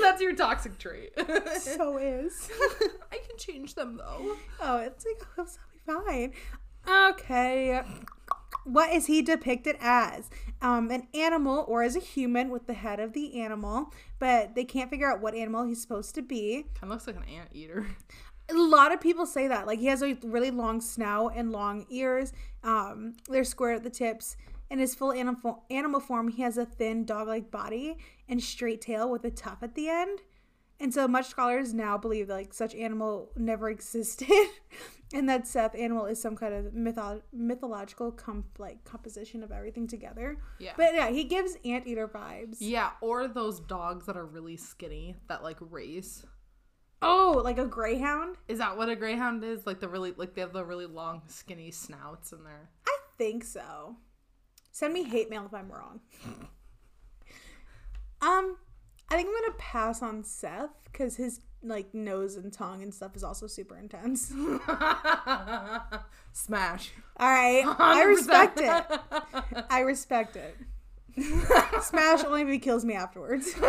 [0.00, 1.12] That's your toxic trait.
[1.60, 2.50] So is.
[3.12, 4.36] I can change them though.
[4.60, 6.32] Oh, it's like oh, so be fine.
[6.88, 7.82] Okay.
[8.64, 10.30] What is he depicted as?
[10.62, 14.64] Um, an animal or as a human with the head of the animal, but they
[14.64, 16.66] can't figure out what animal he's supposed to be.
[16.74, 17.86] Kind of looks like an anteater.
[18.50, 19.66] A lot of people say that.
[19.66, 22.32] Like he has a really long snout and long ears.
[22.62, 24.36] Um, they're square at the tips.
[24.70, 27.96] In his full animal animal form, he has a thin dog-like body
[28.28, 30.20] and straight tail with a tuft at the end.
[30.78, 34.30] And so much scholars now believe that, like such animal never existed,
[35.12, 39.86] and that Seth animal is some kind of mytho- mythological com- like composition of everything
[39.86, 40.38] together.
[40.58, 40.72] Yeah.
[40.76, 42.56] But yeah, he gives anteater vibes.
[42.60, 46.24] Yeah, or those dogs that are really skinny that like race.
[47.02, 48.36] Oh, like a greyhound?
[48.46, 49.66] Is that what a greyhound is?
[49.66, 52.70] Like the really like they have the really long skinny snouts in there.
[52.86, 53.96] I think so.
[54.72, 56.00] Send me hate mail if I'm wrong.
[58.22, 58.56] um,
[59.10, 63.16] I think I'm gonna pass on Seth because his like nose and tongue and stuff
[63.16, 64.28] is also super intense.
[66.32, 66.92] Smash.
[67.16, 68.84] All right, I respect it.
[69.68, 70.56] I respect it.
[71.82, 73.52] Smash only if he kills me afterwards.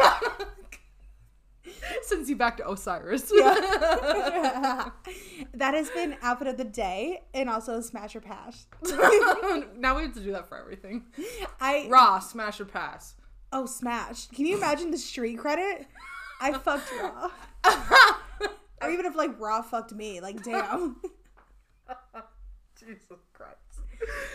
[2.04, 3.32] Sends you back to Osiris.
[3.34, 3.54] Yeah.
[5.54, 8.68] that has been outfit of the day and also smash or pass.
[9.78, 11.04] now we have to do that for everything.
[11.60, 13.16] I Ra, smash or pass.
[13.52, 14.28] oh smash.
[14.28, 15.88] Can you imagine the street credit?
[16.40, 17.30] I fucked raw.
[18.82, 20.98] or even if like raw fucked me, like damn,
[22.80, 23.58] Jesus Christ.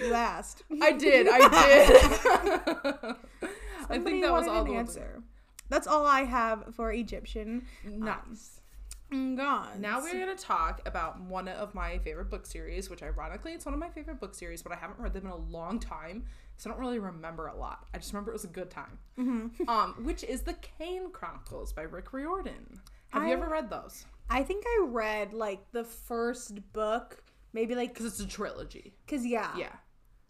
[0.01, 0.63] you asked.
[0.81, 1.27] I did.
[1.29, 3.17] I did.
[3.89, 5.23] I think that was all the answer.
[5.68, 7.66] That's all I have for Egyptian.
[7.85, 8.61] Nice.
[9.11, 9.79] God.
[9.79, 13.64] Now we're going to talk about one of my favorite book series, which ironically it's
[13.64, 16.24] one of my favorite book series, but I haven't read them in a long time,
[16.57, 17.87] so I don't really remember a lot.
[17.94, 18.98] I just remember it was a good time.
[19.68, 22.81] Um, which is the Kane Chronicles by Rick Riordan.
[23.11, 24.05] Have you ever read those?
[24.29, 28.92] I think I read like the first book, maybe like Because it's a trilogy.
[29.07, 29.72] because yeah, Yeah.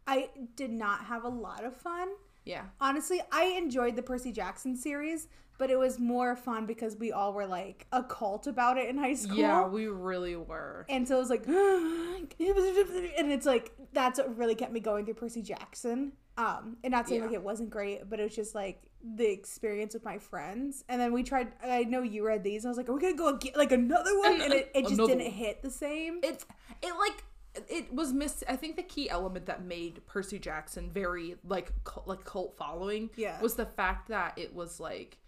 [0.07, 2.09] I did not have a lot of fun.
[2.47, 2.63] Yeah.
[2.81, 5.29] Honestly, I enjoyed the Percy Jackson series,
[5.59, 8.97] but it was more fun because we all were like a cult about it in
[8.97, 9.37] high school.
[9.37, 10.87] Yeah, we really were.
[10.89, 15.15] And so it was like, and it's like that's what really kept me going through
[15.15, 16.13] Percy Jackson.
[16.39, 17.27] Um, and not saying Yeah.
[17.27, 20.85] like it wasn't great, but it was just like the experience with my friends.
[20.89, 21.49] And then we tried.
[21.65, 22.67] I know you read these.
[22.67, 24.41] I was like, are we gonna go get like another one?
[24.43, 26.21] And it, it just Another didn't hit the same.
[26.23, 26.45] It's
[26.83, 27.25] it like
[27.69, 32.07] it was miss I think the key element that made Percy Jackson very like cult,
[32.07, 33.41] like cult following Yeah.
[33.41, 35.19] was the fact that it was like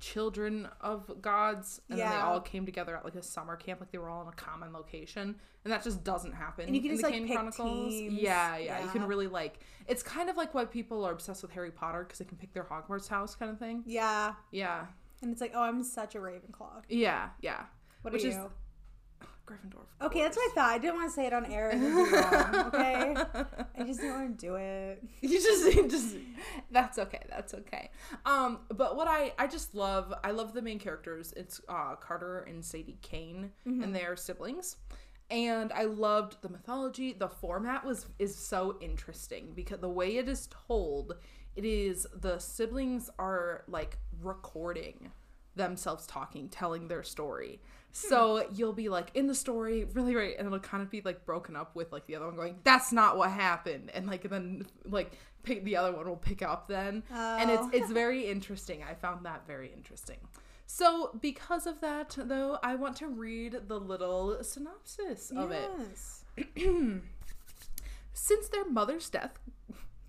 [0.00, 3.90] children of gods and then they all came together at like a summer camp like
[3.90, 6.90] they were all in a common location and that just doesn't happen And you can
[6.90, 8.12] in just, the like, Kane pick Chronicles teams.
[8.20, 11.52] yeah, yeah you can really like it's kind of like why people are obsessed with
[11.52, 14.34] Harry Potter because they can pick their Hogwarts house kind of thing yeah.
[14.50, 14.86] yeah
[15.22, 16.82] And it's like, oh, I'm such a Ravenclaw.
[16.88, 17.62] yeah yeah
[18.02, 18.50] What Which is- you?
[19.46, 20.70] Gryffindor Okay, that's what I thought.
[20.70, 22.54] I didn't want to say it on air and it'd be wrong.
[22.66, 23.14] Okay,
[23.78, 25.02] I just didn't want to do it.
[25.20, 26.16] you just you just
[26.70, 27.90] that's okay that's okay.
[28.26, 31.32] Um but what i i just love i love the main characters.
[31.36, 34.76] It's uh carter and sadie kane and their siblings.
[35.30, 37.12] And i loved the mythology.
[37.12, 41.14] The format was is so interesting because the way it is told
[41.56, 45.12] it is the siblings are like recording
[45.56, 47.60] themselves talking telling their story
[47.96, 51.24] so you'll be like in the story really right and it'll kind of be like
[51.24, 54.66] broken up with like the other one going that's not what happened and like then
[54.84, 55.12] like
[55.44, 57.70] pick the other one will pick up then and it's Oh.
[57.72, 60.16] it's very interesting i found that very interesting
[60.66, 66.24] so because of that though i want to read the little synopsis of it yes.
[68.12, 69.38] since their mother's death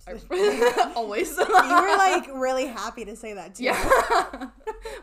[0.95, 3.63] always You were like really happy to say that too.
[3.65, 4.49] yeah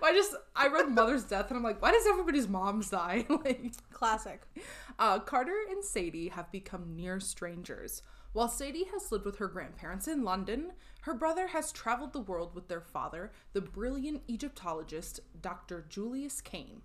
[0.02, 3.72] i just i read mother's death and i'm like why does everybody's moms die like
[3.92, 4.42] Classic.
[4.98, 8.02] Uh, Carter and Sadie have become near strangers.
[8.32, 12.54] While Sadie has lived with her grandparents in London, her brother has traveled the world
[12.54, 15.84] with their father, the brilliant Egyptologist Dr.
[15.88, 16.82] Julius Kane.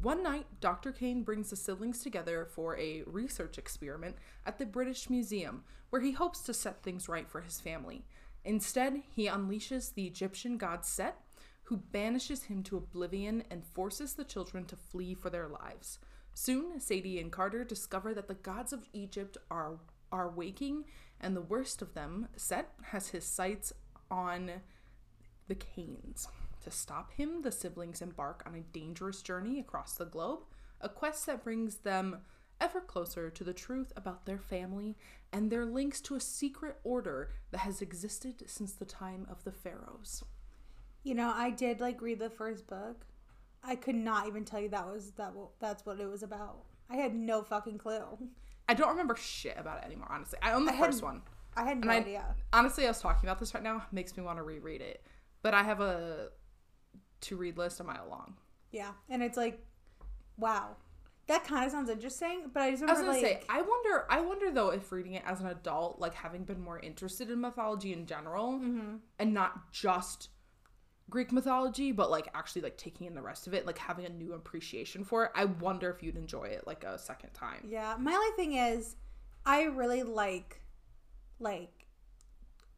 [0.00, 0.92] One night, Dr.
[0.92, 6.12] Kane brings the siblings together for a research experiment at the British Museum, where he
[6.12, 8.04] hopes to set things right for his family.
[8.44, 11.20] Instead, he unleashes the Egyptian god Set,
[11.64, 15.98] who banishes him to oblivion and forces the children to flee for their lives.
[16.34, 19.78] Soon, Sadie and Carter discover that the gods of Egypt are
[20.12, 20.84] are waking,
[21.20, 23.72] and the worst of them, Set, has his sights
[24.10, 24.50] on
[25.48, 26.28] the Kanes.
[26.64, 30.40] To stop him, the siblings embark on a dangerous journey across the globe,
[30.80, 32.20] a quest that brings them
[32.60, 34.96] ever closer to the truth about their family
[35.30, 39.52] and their links to a secret order that has existed since the time of the
[39.52, 40.24] pharaohs.
[41.02, 43.04] You know, I did like read the first book.
[43.62, 45.34] I could not even tell you that was that.
[45.60, 46.64] That's what it was about.
[46.88, 48.00] I had no fucking clue.
[48.68, 50.38] I don't remember shit about it anymore, honestly.
[50.40, 51.20] I own the I had- first one.
[51.56, 52.34] I had no I- idea.
[52.54, 55.04] Honestly, I was talking about this right now, makes me want to reread it.
[55.42, 56.30] But I have a
[57.24, 58.34] to read list a mile long.
[58.70, 59.58] Yeah, and it's like,
[60.36, 60.76] wow,
[61.26, 64.04] that kind of sounds interesting, but I just I was gonna like say, I wonder,
[64.10, 67.40] I wonder though if reading it as an adult, like having been more interested in
[67.40, 68.96] mythology in general, Mm-hmm.
[69.18, 70.28] and not just
[71.10, 74.08] Greek mythology, but like actually like taking in the rest of it, like having a
[74.10, 75.30] new appreciation for it.
[75.34, 77.66] I wonder if you'd enjoy it like a second time.
[77.68, 78.96] Yeah, my only thing is,
[79.46, 80.62] I really like,
[81.38, 81.86] like,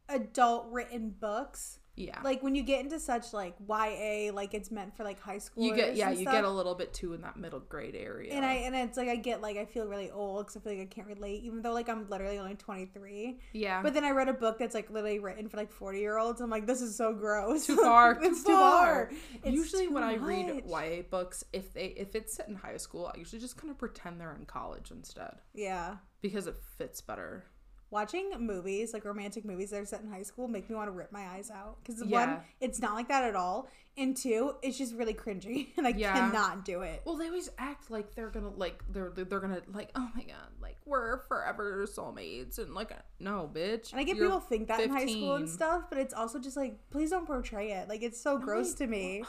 [0.08, 1.78] adult written books.
[1.96, 5.38] Yeah, Like when you get into such like YA, like it's meant for like high
[5.38, 5.64] school.
[5.64, 8.34] you get yeah, you get a little bit too in that middle grade area.
[8.34, 10.72] and I and it's like I get like I feel really old because I feel
[10.74, 13.38] like I can't relate, even though like I'm literally only 23.
[13.54, 16.18] yeah, But then I read a book that's like literally written for like 40 year
[16.18, 16.40] olds.
[16.42, 17.66] I'm like, this is so gross.
[17.66, 18.18] too far.
[18.22, 19.10] it's too far.
[19.42, 20.64] It's usually too when I read.
[20.66, 23.78] YA books, if they if it's set in high school, I usually just kind of
[23.78, 25.96] pretend they're in college instead yeah.
[26.20, 27.44] because it fits better.
[27.90, 30.92] Watching movies, like romantic movies that are set in high school, make me want to
[30.92, 31.78] rip my eyes out.
[31.82, 32.26] Because Yeah.
[32.34, 33.68] one, it's not like that at all.
[33.96, 35.68] And two, it's just really cringy.
[35.78, 36.12] And I Yeah.
[36.12, 37.02] cannot do it.
[37.04, 40.50] Well, they always act like they're gonna like they're they're gonna like oh my god
[40.60, 43.92] like we're forever soulmates and like no bitch.
[43.92, 46.56] And I get people think that in high school and stuff, but it's also just
[46.56, 47.88] like, please don't portray it.
[47.88, 49.22] Like, it's so gross I- to me.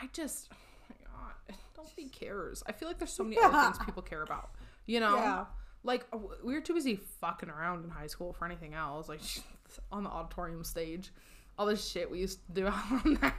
[0.00, 0.56] I just oh
[0.88, 2.62] my god nobody cares.
[2.66, 4.50] I feel like there's so many other things people care about.
[4.86, 5.16] You know.
[5.16, 5.44] Yeah.
[5.88, 6.06] Like
[6.44, 9.08] we were too busy fucking around in high school for anything else.
[9.08, 9.22] Like
[9.90, 11.10] on the auditorium stage,
[11.58, 12.66] all this shit we used to do
[13.06, 13.34] on that,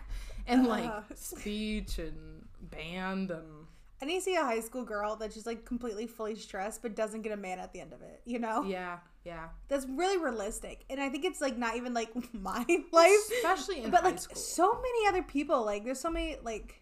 [0.48, 1.02] and like Uh.
[1.16, 3.68] speech and band and
[4.02, 6.96] I need to see a high school girl that's just like completely fully stressed, but
[6.96, 8.22] doesn't get a man at the end of it.
[8.26, 8.64] You know?
[8.64, 9.50] yeah, yeah.
[9.68, 10.86] That's really realistic.
[10.90, 13.32] And I think it's like not even like my life.
[13.38, 14.38] Especially in but like school.
[14.38, 15.66] so many other people.
[15.66, 16.82] Like, there's so many, like,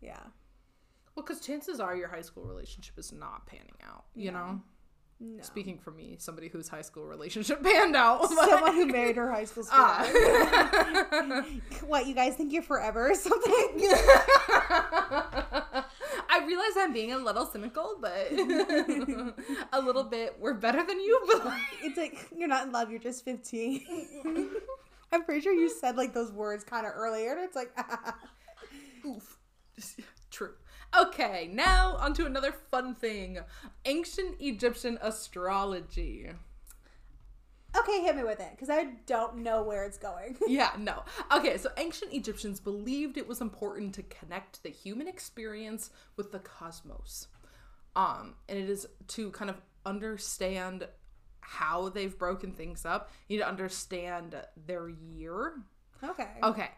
[0.00, 0.20] yeah.
[1.14, 4.04] Well, because chances are your high school relationship is not panning out.
[4.16, 4.60] You know,
[5.20, 5.42] No.
[5.42, 8.22] speaking for me, somebody whose high school relationship panned out.
[8.22, 10.08] but- Someone who married her high school sweetheart.
[10.12, 11.44] Ah.
[11.86, 13.80] what, you guys think you're forever or something?
[16.26, 18.32] I realize I'm being a little cynical, but
[19.72, 20.36] a little bit.
[20.40, 24.50] We're better than you, but like, it's like, you're not in love, you're just 15.
[25.12, 27.70] I'm pretty sure you said like those words kind of earlier, and it's like,
[29.06, 29.38] oof.
[30.96, 33.38] Okay, now onto another fun thing:
[33.84, 36.30] ancient Egyptian astrology.
[37.76, 40.36] okay, hit me with it, because I don't know where it's going.
[40.46, 41.02] yeah, no.
[41.34, 46.38] Okay, so ancient Egyptians believed it was important to connect the human experience with the
[46.38, 47.28] cosmos.
[47.96, 50.86] Um, and it is to kind of understand
[51.40, 53.10] how they've broken things up.
[53.28, 55.54] You need to understand their year.
[56.02, 56.28] Okay.
[56.42, 56.70] Okay.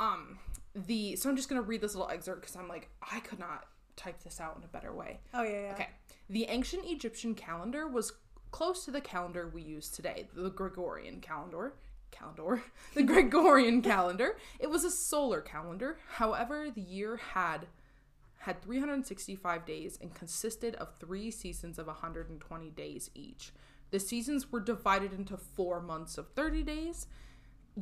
[0.00, 0.38] Um,
[0.74, 3.66] the so I'm just gonna read this little excerpt because I'm like I could not
[4.00, 5.20] type this out in a better way.
[5.34, 5.72] Oh, yeah, yeah.
[5.74, 5.88] Okay.
[6.28, 8.12] The ancient Egyptian calendar was
[8.50, 11.74] close to the calendar we use today, the Gregorian calendar.
[12.10, 12.62] Calendar.
[12.94, 14.36] The Gregorian calendar.
[14.58, 15.98] It was a solar calendar.
[16.14, 17.66] However, the year had
[18.38, 23.52] had 365 days and consisted of three seasons of 120 days each.
[23.90, 27.06] The seasons were divided into four months of 30 days.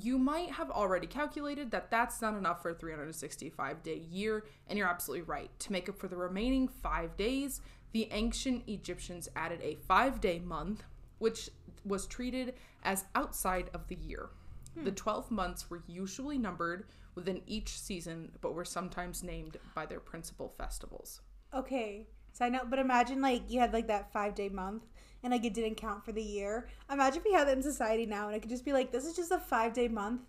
[0.01, 4.79] You might have already calculated that that's not enough for a 365 day year, and
[4.79, 5.51] you're absolutely right.
[5.61, 7.61] To make up for the remaining five days,
[7.93, 10.85] the ancient Egyptians added a five day month,
[11.19, 11.51] which
[11.85, 14.29] was treated as outside of the year.
[14.75, 14.85] Hmm.
[14.85, 16.85] The 12 months were usually numbered
[17.15, 21.23] within each season, but were sometimes named by their principal festivals.
[21.53, 22.07] Okay.
[22.33, 24.85] So I know, but imagine like you had like that five day month
[25.23, 26.69] and like it didn't count for the year.
[26.91, 29.05] Imagine if we had that in society now and it could just be like, this
[29.05, 30.23] is just a five day month.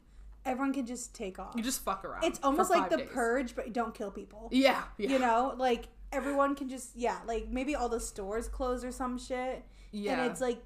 [0.45, 1.53] Everyone can just take off.
[1.55, 2.23] You just fuck around.
[2.23, 3.09] It's almost like the days.
[3.11, 4.49] purge, but don't kill people.
[4.51, 5.09] Yeah, yeah.
[5.09, 9.17] You know, like everyone can just yeah, like maybe all the stores close or some
[9.17, 9.63] shit.
[9.91, 10.13] Yeah.
[10.13, 10.63] And it's like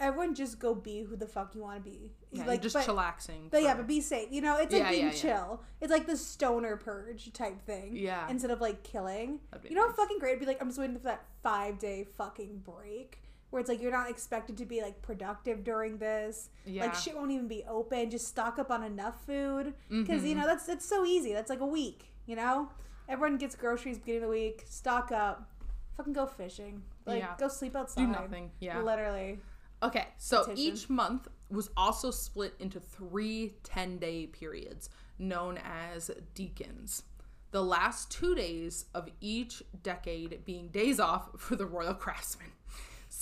[0.00, 2.10] everyone just go be who the fuck you want to be.
[2.32, 3.50] yeah, like just but, chillaxing.
[3.50, 4.28] But yeah, but be safe.
[4.32, 5.62] You know, it's like Yeah, being yeah, chill.
[5.80, 7.96] It's like the stoner purge type thing.
[7.96, 8.28] Yeah.
[8.28, 9.38] Instead of like killing.
[9.68, 9.96] You know, how nice.
[9.96, 10.30] fucking great.
[10.30, 13.21] It'd be like I'm just waiting for that five day fucking break
[13.52, 16.48] where it's like you're not expected to be like productive during this.
[16.64, 16.86] Yeah.
[16.86, 18.10] Like shit won't even be open.
[18.10, 20.26] Just stock up on enough food because Mm-hmm.
[20.26, 21.32] you know that's that's so easy.
[21.34, 22.06] That's like a week.
[22.26, 22.70] You know,
[23.08, 24.64] everyone gets groceries beginning of the week.
[24.68, 25.48] Stock up.
[25.96, 26.82] Fucking go fishing.
[27.04, 27.34] Like Yeah.
[27.38, 28.00] go sleep outside.
[28.06, 28.50] do nothing.
[28.60, 28.80] Yeah.
[28.80, 29.38] Literally.
[29.82, 30.58] Okay, so Petition.
[30.74, 34.88] each month was also split into three 10 day periods
[35.18, 37.02] known as decans.
[37.50, 42.46] The last two days of each decade being days off for the royal craftsmen.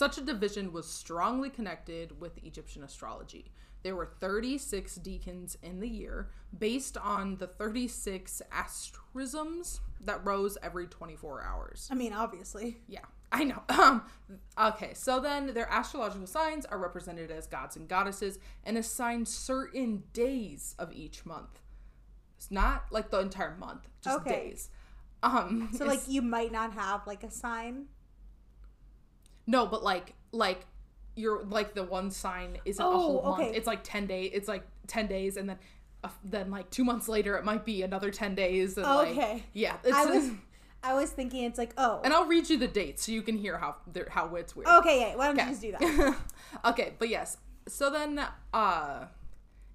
[0.00, 3.52] Such a division was strongly connected with Egyptian astrology.
[3.82, 10.86] There were 36 decans in the year based on the 36 asterisms that rose every
[10.86, 11.86] 24 hours.
[11.92, 12.78] I mean, obviously.
[12.88, 13.62] Yeah, I know.
[13.68, 14.04] Um,
[14.58, 20.04] okay, so then their astrological signs are represented as gods and goddesses and assigned certain
[20.14, 21.60] days of each month.
[22.38, 24.48] It's not like the entire month, just Okay.
[24.48, 24.70] days.
[25.22, 27.88] Um So like you might not have like a sign.
[29.50, 30.64] No, but like like
[31.16, 33.40] you're like the one sign isn't a Oh, whole month.
[33.42, 33.56] okay.
[33.56, 34.30] It's like 10 days.
[34.32, 35.58] It's like 10 days and then
[36.04, 39.42] uh, then like 2 months later it might be another 10 days and like Okay.
[39.52, 40.30] yeah, it's I was
[40.82, 43.36] I was thinking it's like oh and I'll read you the dates so you can
[43.36, 43.76] hear how
[44.08, 44.68] how it's weird.
[44.68, 45.44] okay yeah why don't Okay.
[45.46, 46.16] you just do that?
[46.70, 47.36] okay, but yes.
[47.68, 48.20] So then
[48.54, 49.04] uh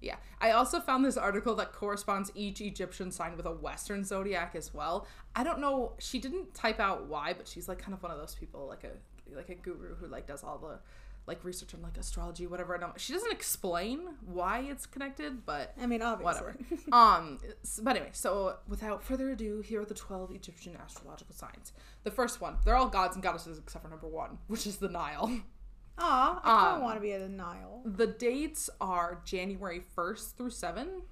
[0.06, 4.54] yeah, I also found this article that corresponds each Egyptian sign with a Western zodiac
[4.54, 5.06] as well.
[5.34, 5.92] I don't know.
[5.98, 8.84] She didn't type out why, but she's like kind of one of those people, like
[8.84, 8.92] a
[9.34, 10.78] like a guru who like does all the
[11.26, 12.78] like research on like astrology, whatever.
[12.78, 12.98] Don't.
[13.00, 16.24] She doesn't explain why it's connected, but I mean obviously.
[16.24, 16.56] whatever.
[16.92, 17.38] um,
[17.82, 21.72] but anyway, so without further ado, here are the twelve Egyptian astrological signs.
[22.04, 24.88] The first one, they're all gods and goddesses except for number one, which is the
[24.88, 25.40] Nile.
[25.98, 27.82] Aw, I Um, want to be at a Nile.
[27.84, 31.02] The dates are January 1st through 7th,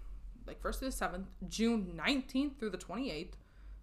[0.47, 3.33] like 1st through the 7th, June 19th through the 28th,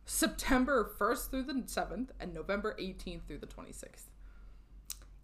[0.06, 4.10] September 1st through the 7th, and November 18th through the 26th.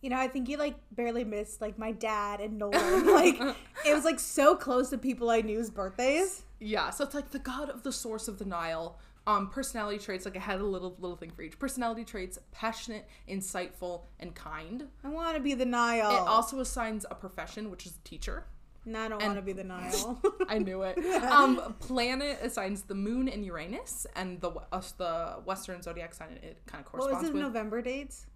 [0.02, 3.08] You know, I think you like barely missed like my dad and Nolan.
[3.14, 3.40] like
[3.86, 6.44] it was like so close to people I knew's birthdays.
[6.60, 9.00] Yeah, so it's like the god of the source of the Nile.
[9.28, 11.60] Um, personality traits, like I had a little little thing for each.
[11.60, 14.88] Personality traits: passionate, insightful, and kind.
[15.04, 16.12] I want to be the Nile.
[16.12, 18.46] It also assigns a profession, which is teacher.
[18.86, 20.22] no, I don't want to be the Nile.
[20.48, 20.98] I knew it.
[21.28, 26.60] Um, planet assigns the moon and Uranus, and the us the Western zodiac sign it
[26.66, 27.14] kind of corresponds.
[27.16, 28.28] what was the with November dates?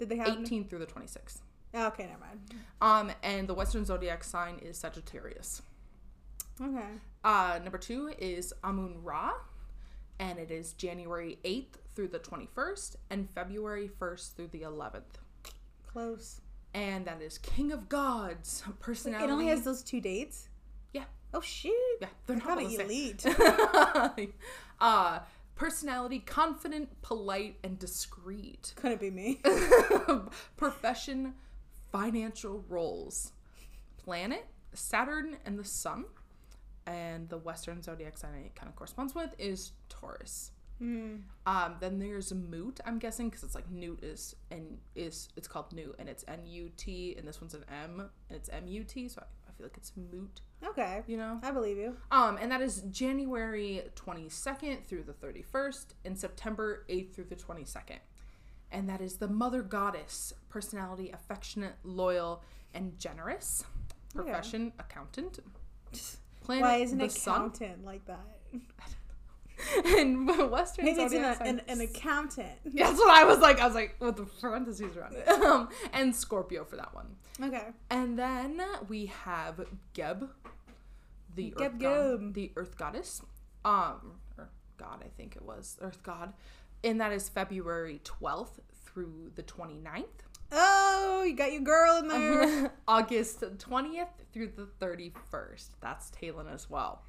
[0.00, 0.26] Did they have?
[0.28, 1.38] 18th through the 26th.
[1.74, 2.40] Oh, okay, never mind.
[2.80, 5.62] Um, and the Western zodiac sign is Sagittarius.
[6.60, 6.88] Okay.
[7.22, 9.32] Uh, number two is Amun Ra,
[10.18, 15.02] and it is January 8th through the 21st and February 1st through the 11th.
[15.86, 16.40] Close.
[16.74, 18.62] And that is King of Gods.
[18.80, 19.24] Personality.
[19.24, 20.48] It only has those two dates.
[20.92, 21.04] Yeah.
[21.32, 21.72] Oh shoot.
[22.00, 23.24] Yeah, they're not the elite.
[24.80, 25.20] uh,
[25.54, 28.74] personality confident, polite, and discreet.
[28.76, 29.40] Couldn't be me.
[30.56, 31.34] Profession,
[31.90, 33.32] financial roles.
[33.96, 36.04] Planet, Saturn, and the Sun.
[36.86, 40.52] And the Western zodiac sign it kind of corresponds with is Taurus.
[40.78, 41.16] Hmm.
[41.46, 45.72] Um, then there's Moot, I'm guessing, because it's like Newt is and is it's called
[45.72, 48.84] Newt and it's N U T and this one's an M and it's M U
[48.84, 51.02] T, so I, I feel like it's Moot, Okay.
[51.06, 51.40] you know.
[51.42, 51.96] I believe you.
[52.10, 57.98] Um, and that is January 22nd through the 31st and September 8th through the 22nd.
[58.70, 62.42] And that is the mother goddess, personality affectionate, loyal,
[62.74, 63.64] and generous.
[64.14, 65.38] Profession accountant.
[66.46, 67.34] Planet Why isn't the an sun.
[67.34, 68.24] accountant like that?
[69.84, 72.52] and Western Maybe it's an, an, an accountant.
[72.64, 73.60] Yeah, that's what I was like.
[73.60, 75.28] I was like, with the parentheses around it.
[75.28, 77.16] Um, and Scorpio for that one.
[77.42, 77.64] Okay.
[77.90, 80.30] And then we have Geb,
[81.34, 82.34] the Geb earth god, Geb.
[82.34, 83.22] the earth goddess,
[83.64, 86.32] um, or god, I think it was earth god,
[86.84, 90.04] and that is February twelfth through the 29th.
[90.52, 92.72] Oh, you got your girl in there.
[92.88, 95.68] August 20th through the 31st.
[95.80, 97.02] That's Talon as well.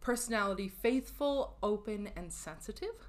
[0.00, 3.08] Personality faithful, open, and sensitive.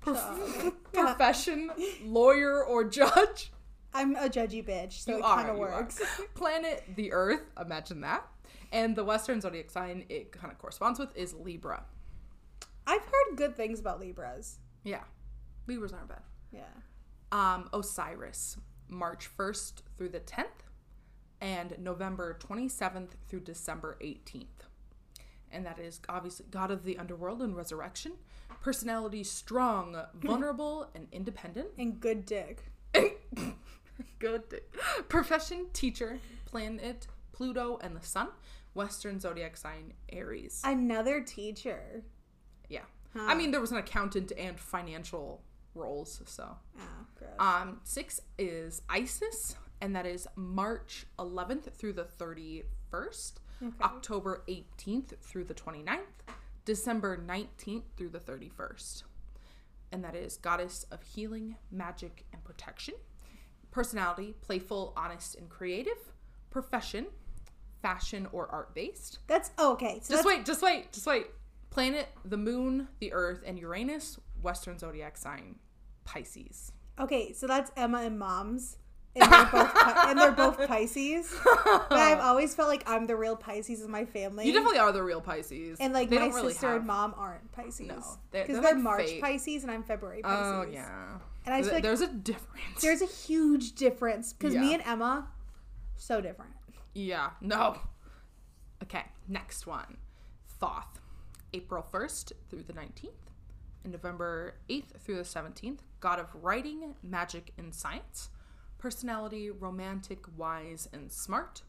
[0.00, 1.70] Prof- profession
[2.04, 3.50] lawyer or judge.
[3.94, 6.02] I'm a judgy bitch, so You it kind of works.
[6.34, 7.42] Planet the Earth.
[7.60, 8.26] Imagine that.
[8.72, 11.84] And the Western zodiac sign it kind of corresponds with is Libra.
[12.86, 14.58] I've heard good things about Libras.
[14.82, 15.04] Yeah,
[15.66, 16.22] Libras aren't bad.
[16.52, 16.62] Yeah.
[17.32, 20.64] Um, Osiris, March 1st through the 10th,
[21.40, 24.46] and November 27th through December 18th.
[25.52, 28.12] And that is obviously God of the underworld and resurrection.
[28.60, 31.68] Personality strong, vulnerable, and independent.
[31.78, 32.64] And good dick.
[34.18, 34.48] Good.
[34.48, 34.74] Dick.
[35.08, 38.28] Profession teacher, planet Pluto and the sun.
[38.74, 40.60] Western zodiac sign Aries.
[40.64, 42.02] Another teacher.
[42.68, 42.80] yeah.
[43.16, 45.42] I mean, there was an accountant and financial
[45.74, 46.56] roles, so.
[46.78, 47.44] Oh.
[47.44, 53.32] Um, six is Isis, and that is March 11th through the 31st,
[53.80, 55.98] October 18th through the 29th,
[56.64, 59.02] December 19th through the 31st.
[59.92, 62.94] And that is Goddess of Healing, Magic, and Protection.
[63.70, 66.12] Personality, playful, honest, and creative.
[66.50, 67.06] Profession,
[67.82, 69.18] fashion or art based.
[69.26, 69.98] that's oh, okay.
[70.02, 71.26] So Just wait, just wait, just wait.
[71.70, 75.56] Planet, the moon, the earth, and Uranus, Western zodiac sign,
[76.04, 76.72] Pisces.
[77.00, 77.32] okay.
[77.32, 78.78] So that's Emma and Mom's,
[79.16, 79.72] and they're both
[80.08, 81.34] and they're both Pisces.
[81.44, 84.46] But I've always felt like I'm the real Pisces in my family.
[84.46, 85.78] You definitely are the real Pisces.
[85.80, 87.80] and like They my don't really sister have- and mom aren't Pisces.
[87.88, 89.22] No, because they're- they're, they're like March fate.
[89.22, 90.52] Pisces and I'm February oh, Pisces.
[90.68, 91.18] Oh yeah.
[91.46, 92.80] And I just Th- feel like there's a difference.
[92.80, 94.74] there's a huge difference because me Yeah.
[94.78, 95.28] and Emma,
[95.96, 96.52] so different.
[96.94, 97.30] Yeah.
[97.40, 97.78] No.
[98.82, 99.02] Okay.
[99.28, 99.98] Next one.
[100.60, 101.00] Thoth.
[101.52, 103.10] April 1st through the 19th.
[103.84, 108.28] and November 8th through the 17th, god of writing, magic, and science.
[108.76, 111.62] Personality, romantic, wise, and smart.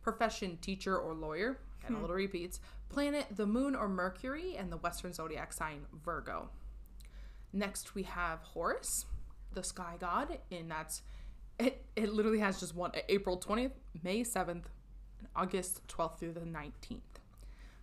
[0.00, 1.58] Profession, teacher or lawyer.
[1.86, 2.00] And a hmm.
[2.00, 2.58] little repeats.
[2.88, 6.48] Planet, the moon or Mercury, and the Western zodiac sign, Virgo.
[7.52, 9.04] Next, we have Horus,
[9.52, 11.02] the sky god, and that's
[11.58, 11.84] it.
[11.94, 13.72] It literally has just one April 20th,
[14.02, 14.48] May 7th,
[15.18, 17.20] and August 12th through the 19th.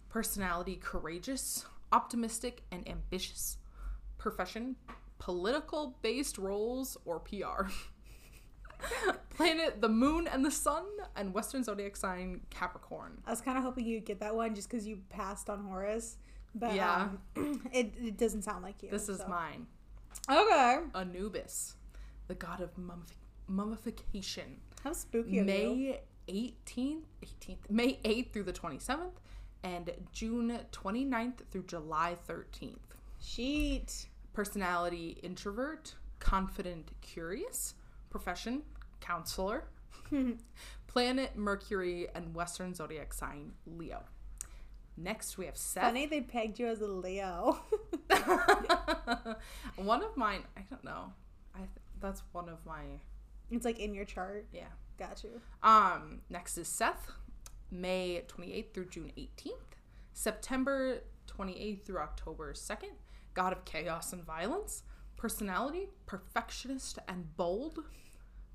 [0.10, 3.58] Personality courageous, optimistic, and ambitious.
[4.18, 4.76] Profession
[5.20, 7.68] political based roles or PR.
[9.36, 13.22] Planet the moon and the sun, and Western zodiac sign Capricorn.
[13.26, 16.18] I was kind of hoping you'd get that one just because you passed on Horus,
[16.56, 17.10] But Yeah.
[17.36, 18.90] um, it, it doesn't sound like you.
[18.90, 19.28] This is so.
[19.28, 19.68] mine.
[20.30, 20.78] Okay.
[20.96, 21.76] Anubis,
[22.28, 23.14] the god of mummifi-
[23.48, 24.58] mummification.
[24.84, 25.42] How spooky.
[25.42, 29.12] May 18th, 18th, May 8th through the 27th,
[29.64, 32.78] and June 29th through July 13th.
[33.20, 34.08] Sheet.
[34.34, 37.74] Personality introvert, confident, curious.
[38.10, 38.64] Profession
[39.02, 39.66] counselor.
[40.88, 44.04] Planet Mercury and Western zodiac sign Leo.
[44.98, 45.84] Next we have Seth.
[45.84, 47.60] Funny they pegged you as a Leo.
[49.76, 51.14] one of mine, I don't know.
[51.54, 51.70] I th-
[52.02, 52.82] that's one of my
[53.52, 54.48] it's like in your chart.
[54.52, 54.64] yeah.
[54.98, 55.40] Got you.
[55.64, 57.10] Um, next is Seth,
[57.72, 59.78] May 28th through June 18th,
[60.14, 61.04] September
[61.38, 62.92] 28th through October 2nd,
[63.34, 64.84] God of Chaos and Violence,
[65.18, 67.80] Personality, Perfectionist and Bold,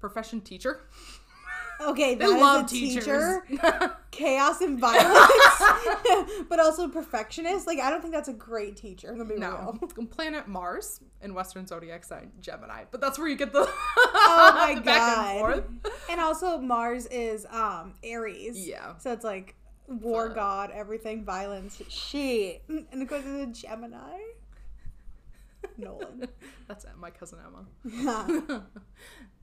[0.01, 0.83] Profession Teacher.
[1.81, 3.05] Okay, They love teachers.
[3.49, 3.97] teacher.
[4.13, 5.33] Chaos and violence,
[6.49, 7.67] but also perfectionist.
[7.67, 9.11] Like I don't think that's a great teacher.
[9.11, 10.07] Gonna be no, real.
[10.07, 14.75] Planet Mars in Western zodiac sign Gemini, but that's where you get the Oh my
[14.77, 15.39] the back and God.
[15.41, 15.65] forth.
[16.09, 18.57] And also Mars is um Aries.
[18.69, 18.97] Yeah.
[18.99, 19.57] So it's like
[19.89, 20.35] war Fun.
[20.37, 22.63] god, everything, violence, shit.
[22.69, 24.21] And it goes to the Gemini.
[25.79, 26.29] Nolan.
[26.69, 28.65] That's my cousin Emma.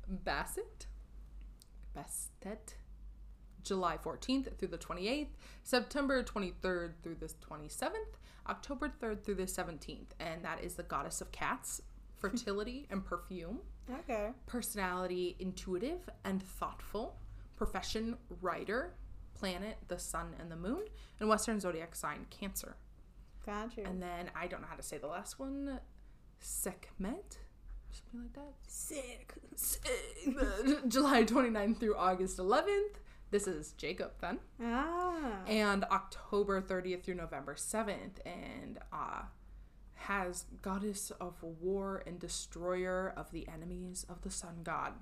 [0.07, 0.87] Bassett,
[1.95, 2.75] Bastet,
[3.63, 5.27] July 14th through the 28th,
[5.63, 8.17] September 23rd through the 27th,
[8.49, 11.81] October 3rd through the 17th, and that is the goddess of cats,
[12.17, 13.59] fertility and perfume,
[13.99, 14.29] okay.
[14.45, 17.17] personality intuitive and thoughtful,
[17.55, 18.93] profession writer,
[19.33, 20.83] planet the sun and the moon,
[21.19, 22.75] and Western zodiac sign Cancer.
[23.45, 23.83] Got you.
[23.85, 25.79] And then I don't know how to say the last one,
[26.41, 27.37] Sekhmet,
[27.91, 28.53] something like that.
[28.67, 29.33] Sick.
[30.87, 32.95] July 29th through August 11th.
[33.29, 34.39] This is Jacob then.
[34.61, 35.43] Ah.
[35.47, 38.19] And October 30th through November 7th.
[38.25, 39.21] And uh,
[39.95, 44.93] has goddess of war and destroyer of the enemies of the sun god.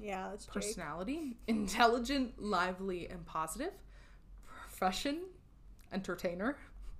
[0.00, 0.54] Yeah, that's Jake.
[0.54, 3.72] Personality intelligent, lively, and positive.
[4.46, 5.22] Profession
[5.92, 6.56] entertainer.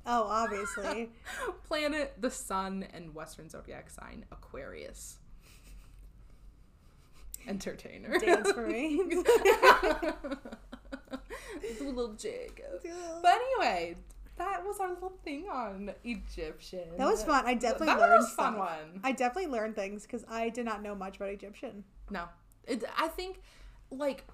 [0.06, 1.10] Oh, obviously.
[1.66, 5.18] Planet the sun and Western zodiac sign Aquarius.
[7.46, 8.18] Entertainer.
[8.18, 8.96] Dance for me.
[11.78, 12.82] Do a little Jacob.
[13.22, 13.96] But anyway,
[14.36, 16.96] that was our little thing on Egyptian.
[16.96, 17.46] That was fun.
[17.46, 18.68] I definitely that learned was a fun stuff.
[18.68, 19.00] one.
[19.02, 21.84] I definitely learned things because I did not know much about Egyptian.
[22.10, 22.24] No,
[22.66, 23.40] it, I think
[23.90, 24.24] like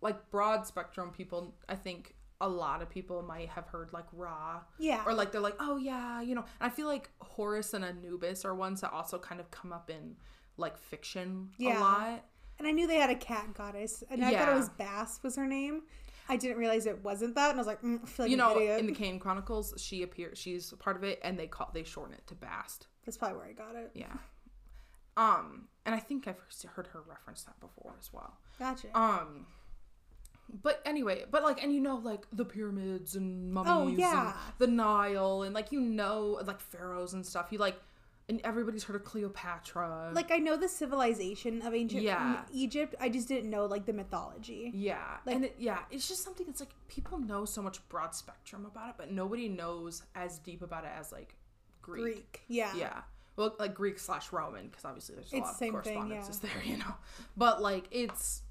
[0.00, 1.54] like broad spectrum people.
[1.68, 4.60] I think a lot of people might have heard like Ra.
[4.78, 5.02] Yeah.
[5.06, 6.44] Or like they're like, oh yeah, you know.
[6.60, 9.90] And I feel like Horus and Anubis are ones that also kind of come up
[9.90, 10.16] in
[10.56, 11.78] like fiction Yeah.
[11.78, 12.24] a lot.
[12.58, 15.36] And I knew they had a cat goddess, and I thought it was Bass was
[15.36, 15.82] her name.
[16.28, 18.36] I didn't realize it wasn't that, and I was like, mm, I feel like you
[18.36, 20.38] know, in the Kane Chronicles, she appears.
[20.38, 22.88] She's part of it, and they call they shorten it to Bast.
[23.06, 23.92] That's probably where I got it.
[23.94, 24.12] Yeah.
[25.16, 26.36] Um, and I think I've
[26.74, 28.34] heard her reference that before as well.
[28.58, 28.88] Gotcha.
[28.98, 29.46] Um,
[30.62, 34.26] but anyway, but like, and you know, like the pyramids and mummies, Oh, yeah.
[34.32, 37.48] and the Nile, and like you know, like pharaohs and stuff.
[37.50, 37.76] You like,
[38.28, 40.10] and everybody's heard of Cleopatra.
[40.14, 42.36] like I know the civilization of ancient Yeah.
[42.36, 42.94] Mm, Egypt.
[43.00, 44.70] I just didn't know like the mythology.
[44.74, 48.14] yeah, like- and it, yeah, it's just something that's like people know so much broad
[48.14, 51.34] spectrum about it, but nobody knows as deep about it as like
[51.82, 52.02] Greek.
[52.02, 52.40] Greek.
[52.48, 52.74] Yeah.
[52.76, 53.00] Yeah.
[53.36, 56.40] Well, like Greek slash Roman, because obviously there's a It's lot of same thing, correspondences
[56.42, 56.50] yeah.
[56.54, 56.94] there, you know.
[57.36, 58.42] But like, it's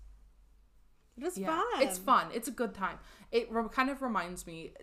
[1.17, 1.81] It was yeah, fun.
[1.81, 2.27] it's fun.
[2.33, 2.99] It's a good time.
[3.31, 4.73] It re- kind of reminds me.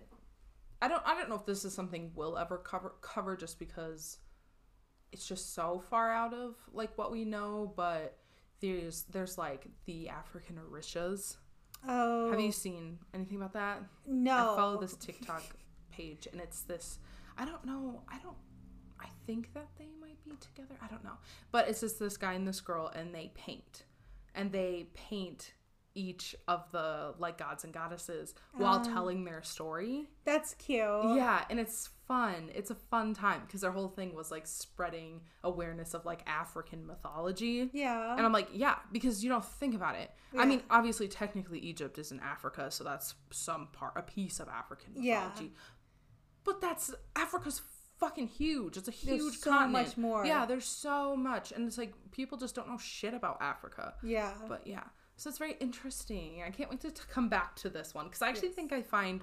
[0.83, 1.03] I don't.
[1.07, 4.19] I don't know if this is something we'll ever cover cover just because
[5.13, 7.73] it's just so far out of like what we know.
[7.77, 8.19] But
[8.61, 11.37] there's there's like the African Orishas.
[11.87, 12.31] Oh.
[12.31, 13.83] Have you seen anything about that?
[14.07, 14.53] No.
[14.53, 15.43] I follow this TikTok
[15.91, 16.99] page and it's this
[17.37, 18.37] I don't know, I don't
[19.01, 20.77] I think that they might be together.
[20.81, 21.19] I don't know.
[21.51, 23.85] But it's just this guy and this girl and they paint.
[24.35, 25.53] And they paint
[25.97, 28.85] each of the like gods and goddesses while Oh.
[28.93, 30.09] telling their story.
[30.25, 30.79] That's cute.
[31.17, 32.51] Yeah, and it's fun.
[32.55, 36.87] It's a fun time because their whole thing was like spreading awareness of like African
[36.87, 37.71] mythology.
[37.73, 38.17] Yeah.
[38.17, 40.11] And I'm like, yeah, because you don't think about it.
[40.37, 44.49] I mean, obviously, technically, Egypt is in Africa, so that's some part, a piece of
[44.49, 45.45] African mythology.
[45.45, 45.51] Yeah.
[46.43, 47.63] But that's Africa's
[47.99, 48.77] fucking huge.
[48.77, 49.87] It's a There's huge so continent.
[49.87, 50.27] much more.
[50.27, 53.95] Yeah, there's so much, and it's like people just don't know shit about Africa.
[54.03, 54.33] yeah.
[54.49, 54.83] But yeah,
[55.17, 56.43] so it's very interesting.
[56.47, 58.57] I can't wait to, to come back to this one because I actually Yes.
[58.57, 59.21] think I find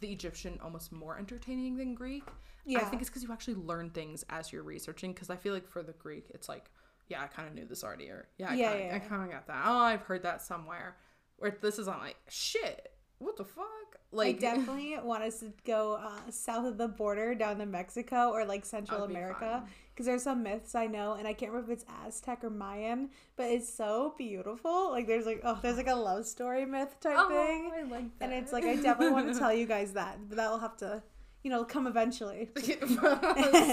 [0.00, 2.24] the Egyptian almost more entertaining than Greek.
[2.64, 2.78] Yeah.
[2.80, 5.12] I think it's because you actually learn things as you're researching.
[5.12, 6.70] Because I feel like for the Greek, it's like,
[7.08, 9.22] yeah, I kind of knew this already, or yeah, I Yeah, kinda, yeah, I kind
[9.24, 9.62] of got that.
[9.66, 10.96] Oh, I've heard that somewhere.
[11.38, 12.92] Where this is on like shit.
[13.18, 13.64] What the fuck?
[14.12, 18.30] Like I definitely want us to go uh, south of the border down to Mexico
[18.30, 19.68] or like Central America fun.
[19.98, 23.10] Because there's some myths I know and I can't remember if it's Aztec or Mayan,
[23.34, 24.92] but it's so beautiful.
[24.92, 28.16] Like there's like oh there's like a love story myth type oh, thing, I like
[28.20, 28.26] that.
[28.26, 30.76] and it's like I definitely want to tell you guys that, but that will have
[30.76, 31.02] to
[31.42, 32.48] you know come eventually.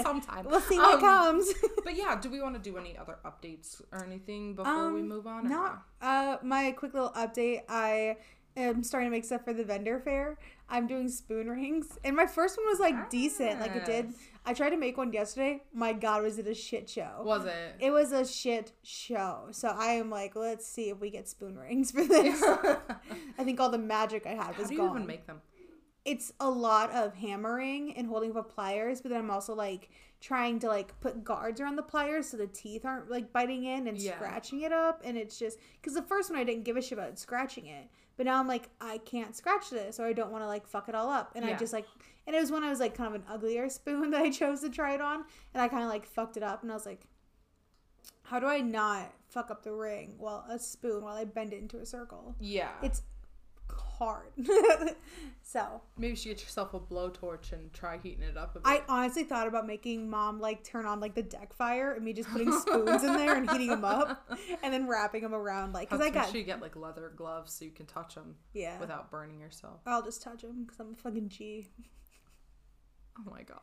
[0.02, 0.46] sometime.
[0.50, 1.52] We'll see what Um, comes.
[1.84, 5.08] But yeah, do we want to do any other updates or anything before we Um,
[5.08, 5.48] move on?
[5.48, 7.62] Not uh my quick little update.
[7.68, 8.16] I
[8.56, 10.38] am starting to make stuff for the vendor fair.
[10.68, 14.12] I'm doing spoon rings, and my first one was like decent, like it did.
[14.48, 15.62] I tried to make one yesterday.
[15.74, 17.22] My God, was it a shit show?
[17.24, 17.74] Was it?
[17.80, 19.48] It was a shit show.
[19.50, 22.40] So I am like, let's see if we get spoon rings for this.
[23.38, 24.94] I think all the magic I had How was do you gone.
[24.96, 25.40] even make them?
[26.04, 29.90] it's a lot of hammering and holding up pliers, but then I'm also like
[30.20, 33.88] trying to like put guards around the pliers so the teeth aren't like biting in
[33.88, 34.14] and Yeah.
[34.14, 35.02] scratching it up.
[35.04, 37.88] And it's just because the first one I didn't give a shit about scratching it,
[38.16, 40.88] but now I'm like I can't scratch this or I don't want to like fuck
[40.88, 41.32] it all up.
[41.34, 41.86] And I just like
[42.26, 44.60] and it was when I was like kind of an uglier spoon that I chose
[44.60, 46.86] to try it on, and I kind of like fucked it up, and I was
[46.86, 47.06] like.
[48.22, 51.60] How do I not fuck up the ring while a spoon while I bend it
[51.60, 52.34] into a circle?
[52.40, 52.70] Yeah.
[52.82, 53.02] It's
[53.98, 54.32] hard.
[55.42, 58.62] so Maybe she get yourself a blowtorch and try heating it up a bit.
[58.66, 62.12] I honestly thought about making mom like turn on like the deck fire and me
[62.12, 64.28] just putting spoons in there and heating them up
[64.62, 67.12] and then wrapping them around like because I Make got sure you get like leather
[67.16, 68.78] gloves so you can touch them yeah.
[68.78, 69.80] without burning yourself.
[69.86, 71.68] I'll just touch them because I'm a fucking G.
[73.18, 73.58] Oh my god.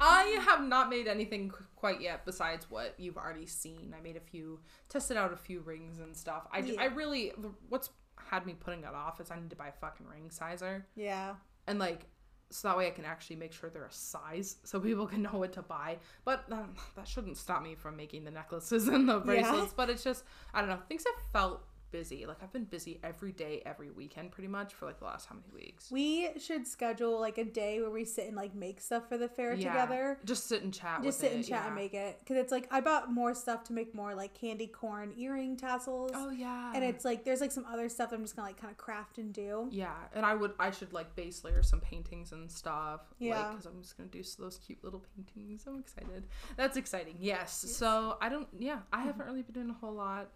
[0.00, 3.94] I have not made anything quite yet besides what you've already seen.
[3.96, 4.58] I made a few,
[4.88, 6.46] tested out a few rings and stuff.
[6.52, 6.94] I, j- I Yeah.
[6.94, 7.32] really,
[7.68, 7.90] what's
[8.30, 10.86] had me putting it off is I need to buy a fucking ring sizer.
[10.94, 11.34] Yeah.
[11.66, 12.06] And like,
[12.50, 15.32] so that way I can actually make sure they're a size so people can know
[15.32, 15.98] what to buy.
[16.24, 19.72] But um, that shouldn't stop me from making the necklaces and the bracelets.
[19.72, 21.62] But it's just, I don't know, things have felt
[21.94, 22.26] busy.
[22.26, 25.36] Like I've been busy every day, every weekend pretty much for like the last how
[25.36, 25.92] many weeks?
[25.92, 29.28] We should schedule like a day where we sit and like make stuff for the
[29.28, 29.68] fair Yeah.
[29.72, 30.18] together.
[30.24, 32.66] Just sit and chat Just sit and it, chat and make it because it's like
[32.72, 36.10] I bought more stuff to make more like candy corn earring tassels.
[36.14, 36.72] Oh yeah.
[36.74, 38.76] And it's like there's like some other stuff that I'm just gonna like kind of
[38.76, 39.68] craft and do.
[39.70, 43.02] yeah, and I would I should like base layer some paintings and stuff.
[43.20, 43.50] Yeah.
[43.50, 45.64] because I'm just gonna do those cute little paintings.
[45.68, 46.24] I'm excited.
[46.56, 47.16] That's exciting.
[47.20, 47.54] Yes.
[47.54, 48.48] So I don't.
[48.58, 50.28] Yeah, I haven't really been doing a whole lot.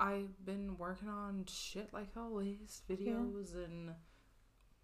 [0.00, 3.90] I've been working on shit like always, videos and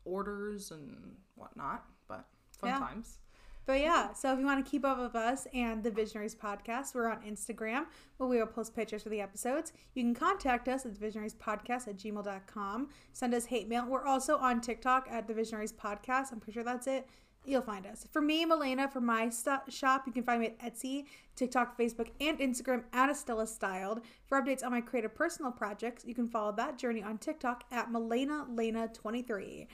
[0.04, 1.84] orders and whatnot.
[2.06, 2.26] But
[2.58, 2.78] fun Yeah.
[2.78, 3.18] times.
[3.64, 6.94] But yeah, so if you want to keep up with us and the Visionaries podcast,
[6.94, 7.86] we're on Instagram
[8.16, 9.72] where we will post pictures for the episodes.
[9.94, 12.88] You can contact us at thevisionariespodcast at gmail.com.
[13.12, 13.84] Send us hate mail.
[13.88, 16.30] We're also on TikTok at the Visionaries Podcast.
[16.30, 17.08] I'm pretty sure that's it.
[17.46, 18.06] You'll find us.
[18.10, 21.04] For me, Malena, for my st- shop, you can find me at Etsy,
[21.36, 24.00] TikTok, Facebook, and Instagram at Estella Styled.
[24.26, 27.92] For updates on my creative personal projects, you can follow that journey on TikTok at
[27.92, 29.68] Milena Lena23.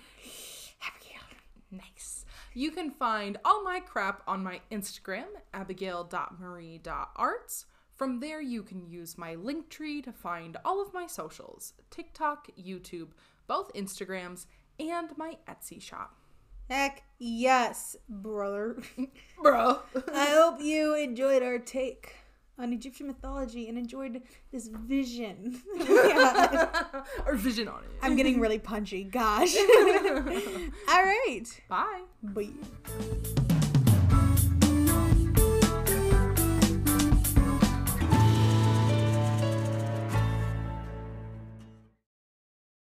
[0.83, 1.23] Abigail.
[1.71, 2.27] Nice.
[2.53, 7.65] You can find all my crap on my Instagram, abigail.marie.arts.
[7.95, 12.49] From there, you can use my link tree to find all of my socials TikTok,
[12.61, 13.13] YouTube,
[13.47, 14.45] both Instagrams,
[14.79, 16.19] and my Etsy shop.
[16.73, 18.79] Heck yes, brother.
[19.43, 19.81] Bro.
[20.15, 22.15] I hope you enjoyed our take
[22.59, 25.61] on Egyptian mythology and enjoyed this vision.
[27.27, 27.91] Or vision on it.
[28.01, 29.05] I'm getting really punchy.
[29.05, 29.55] Gosh.
[29.59, 31.45] All right.
[31.69, 32.01] Bye.
[32.23, 32.49] Bye.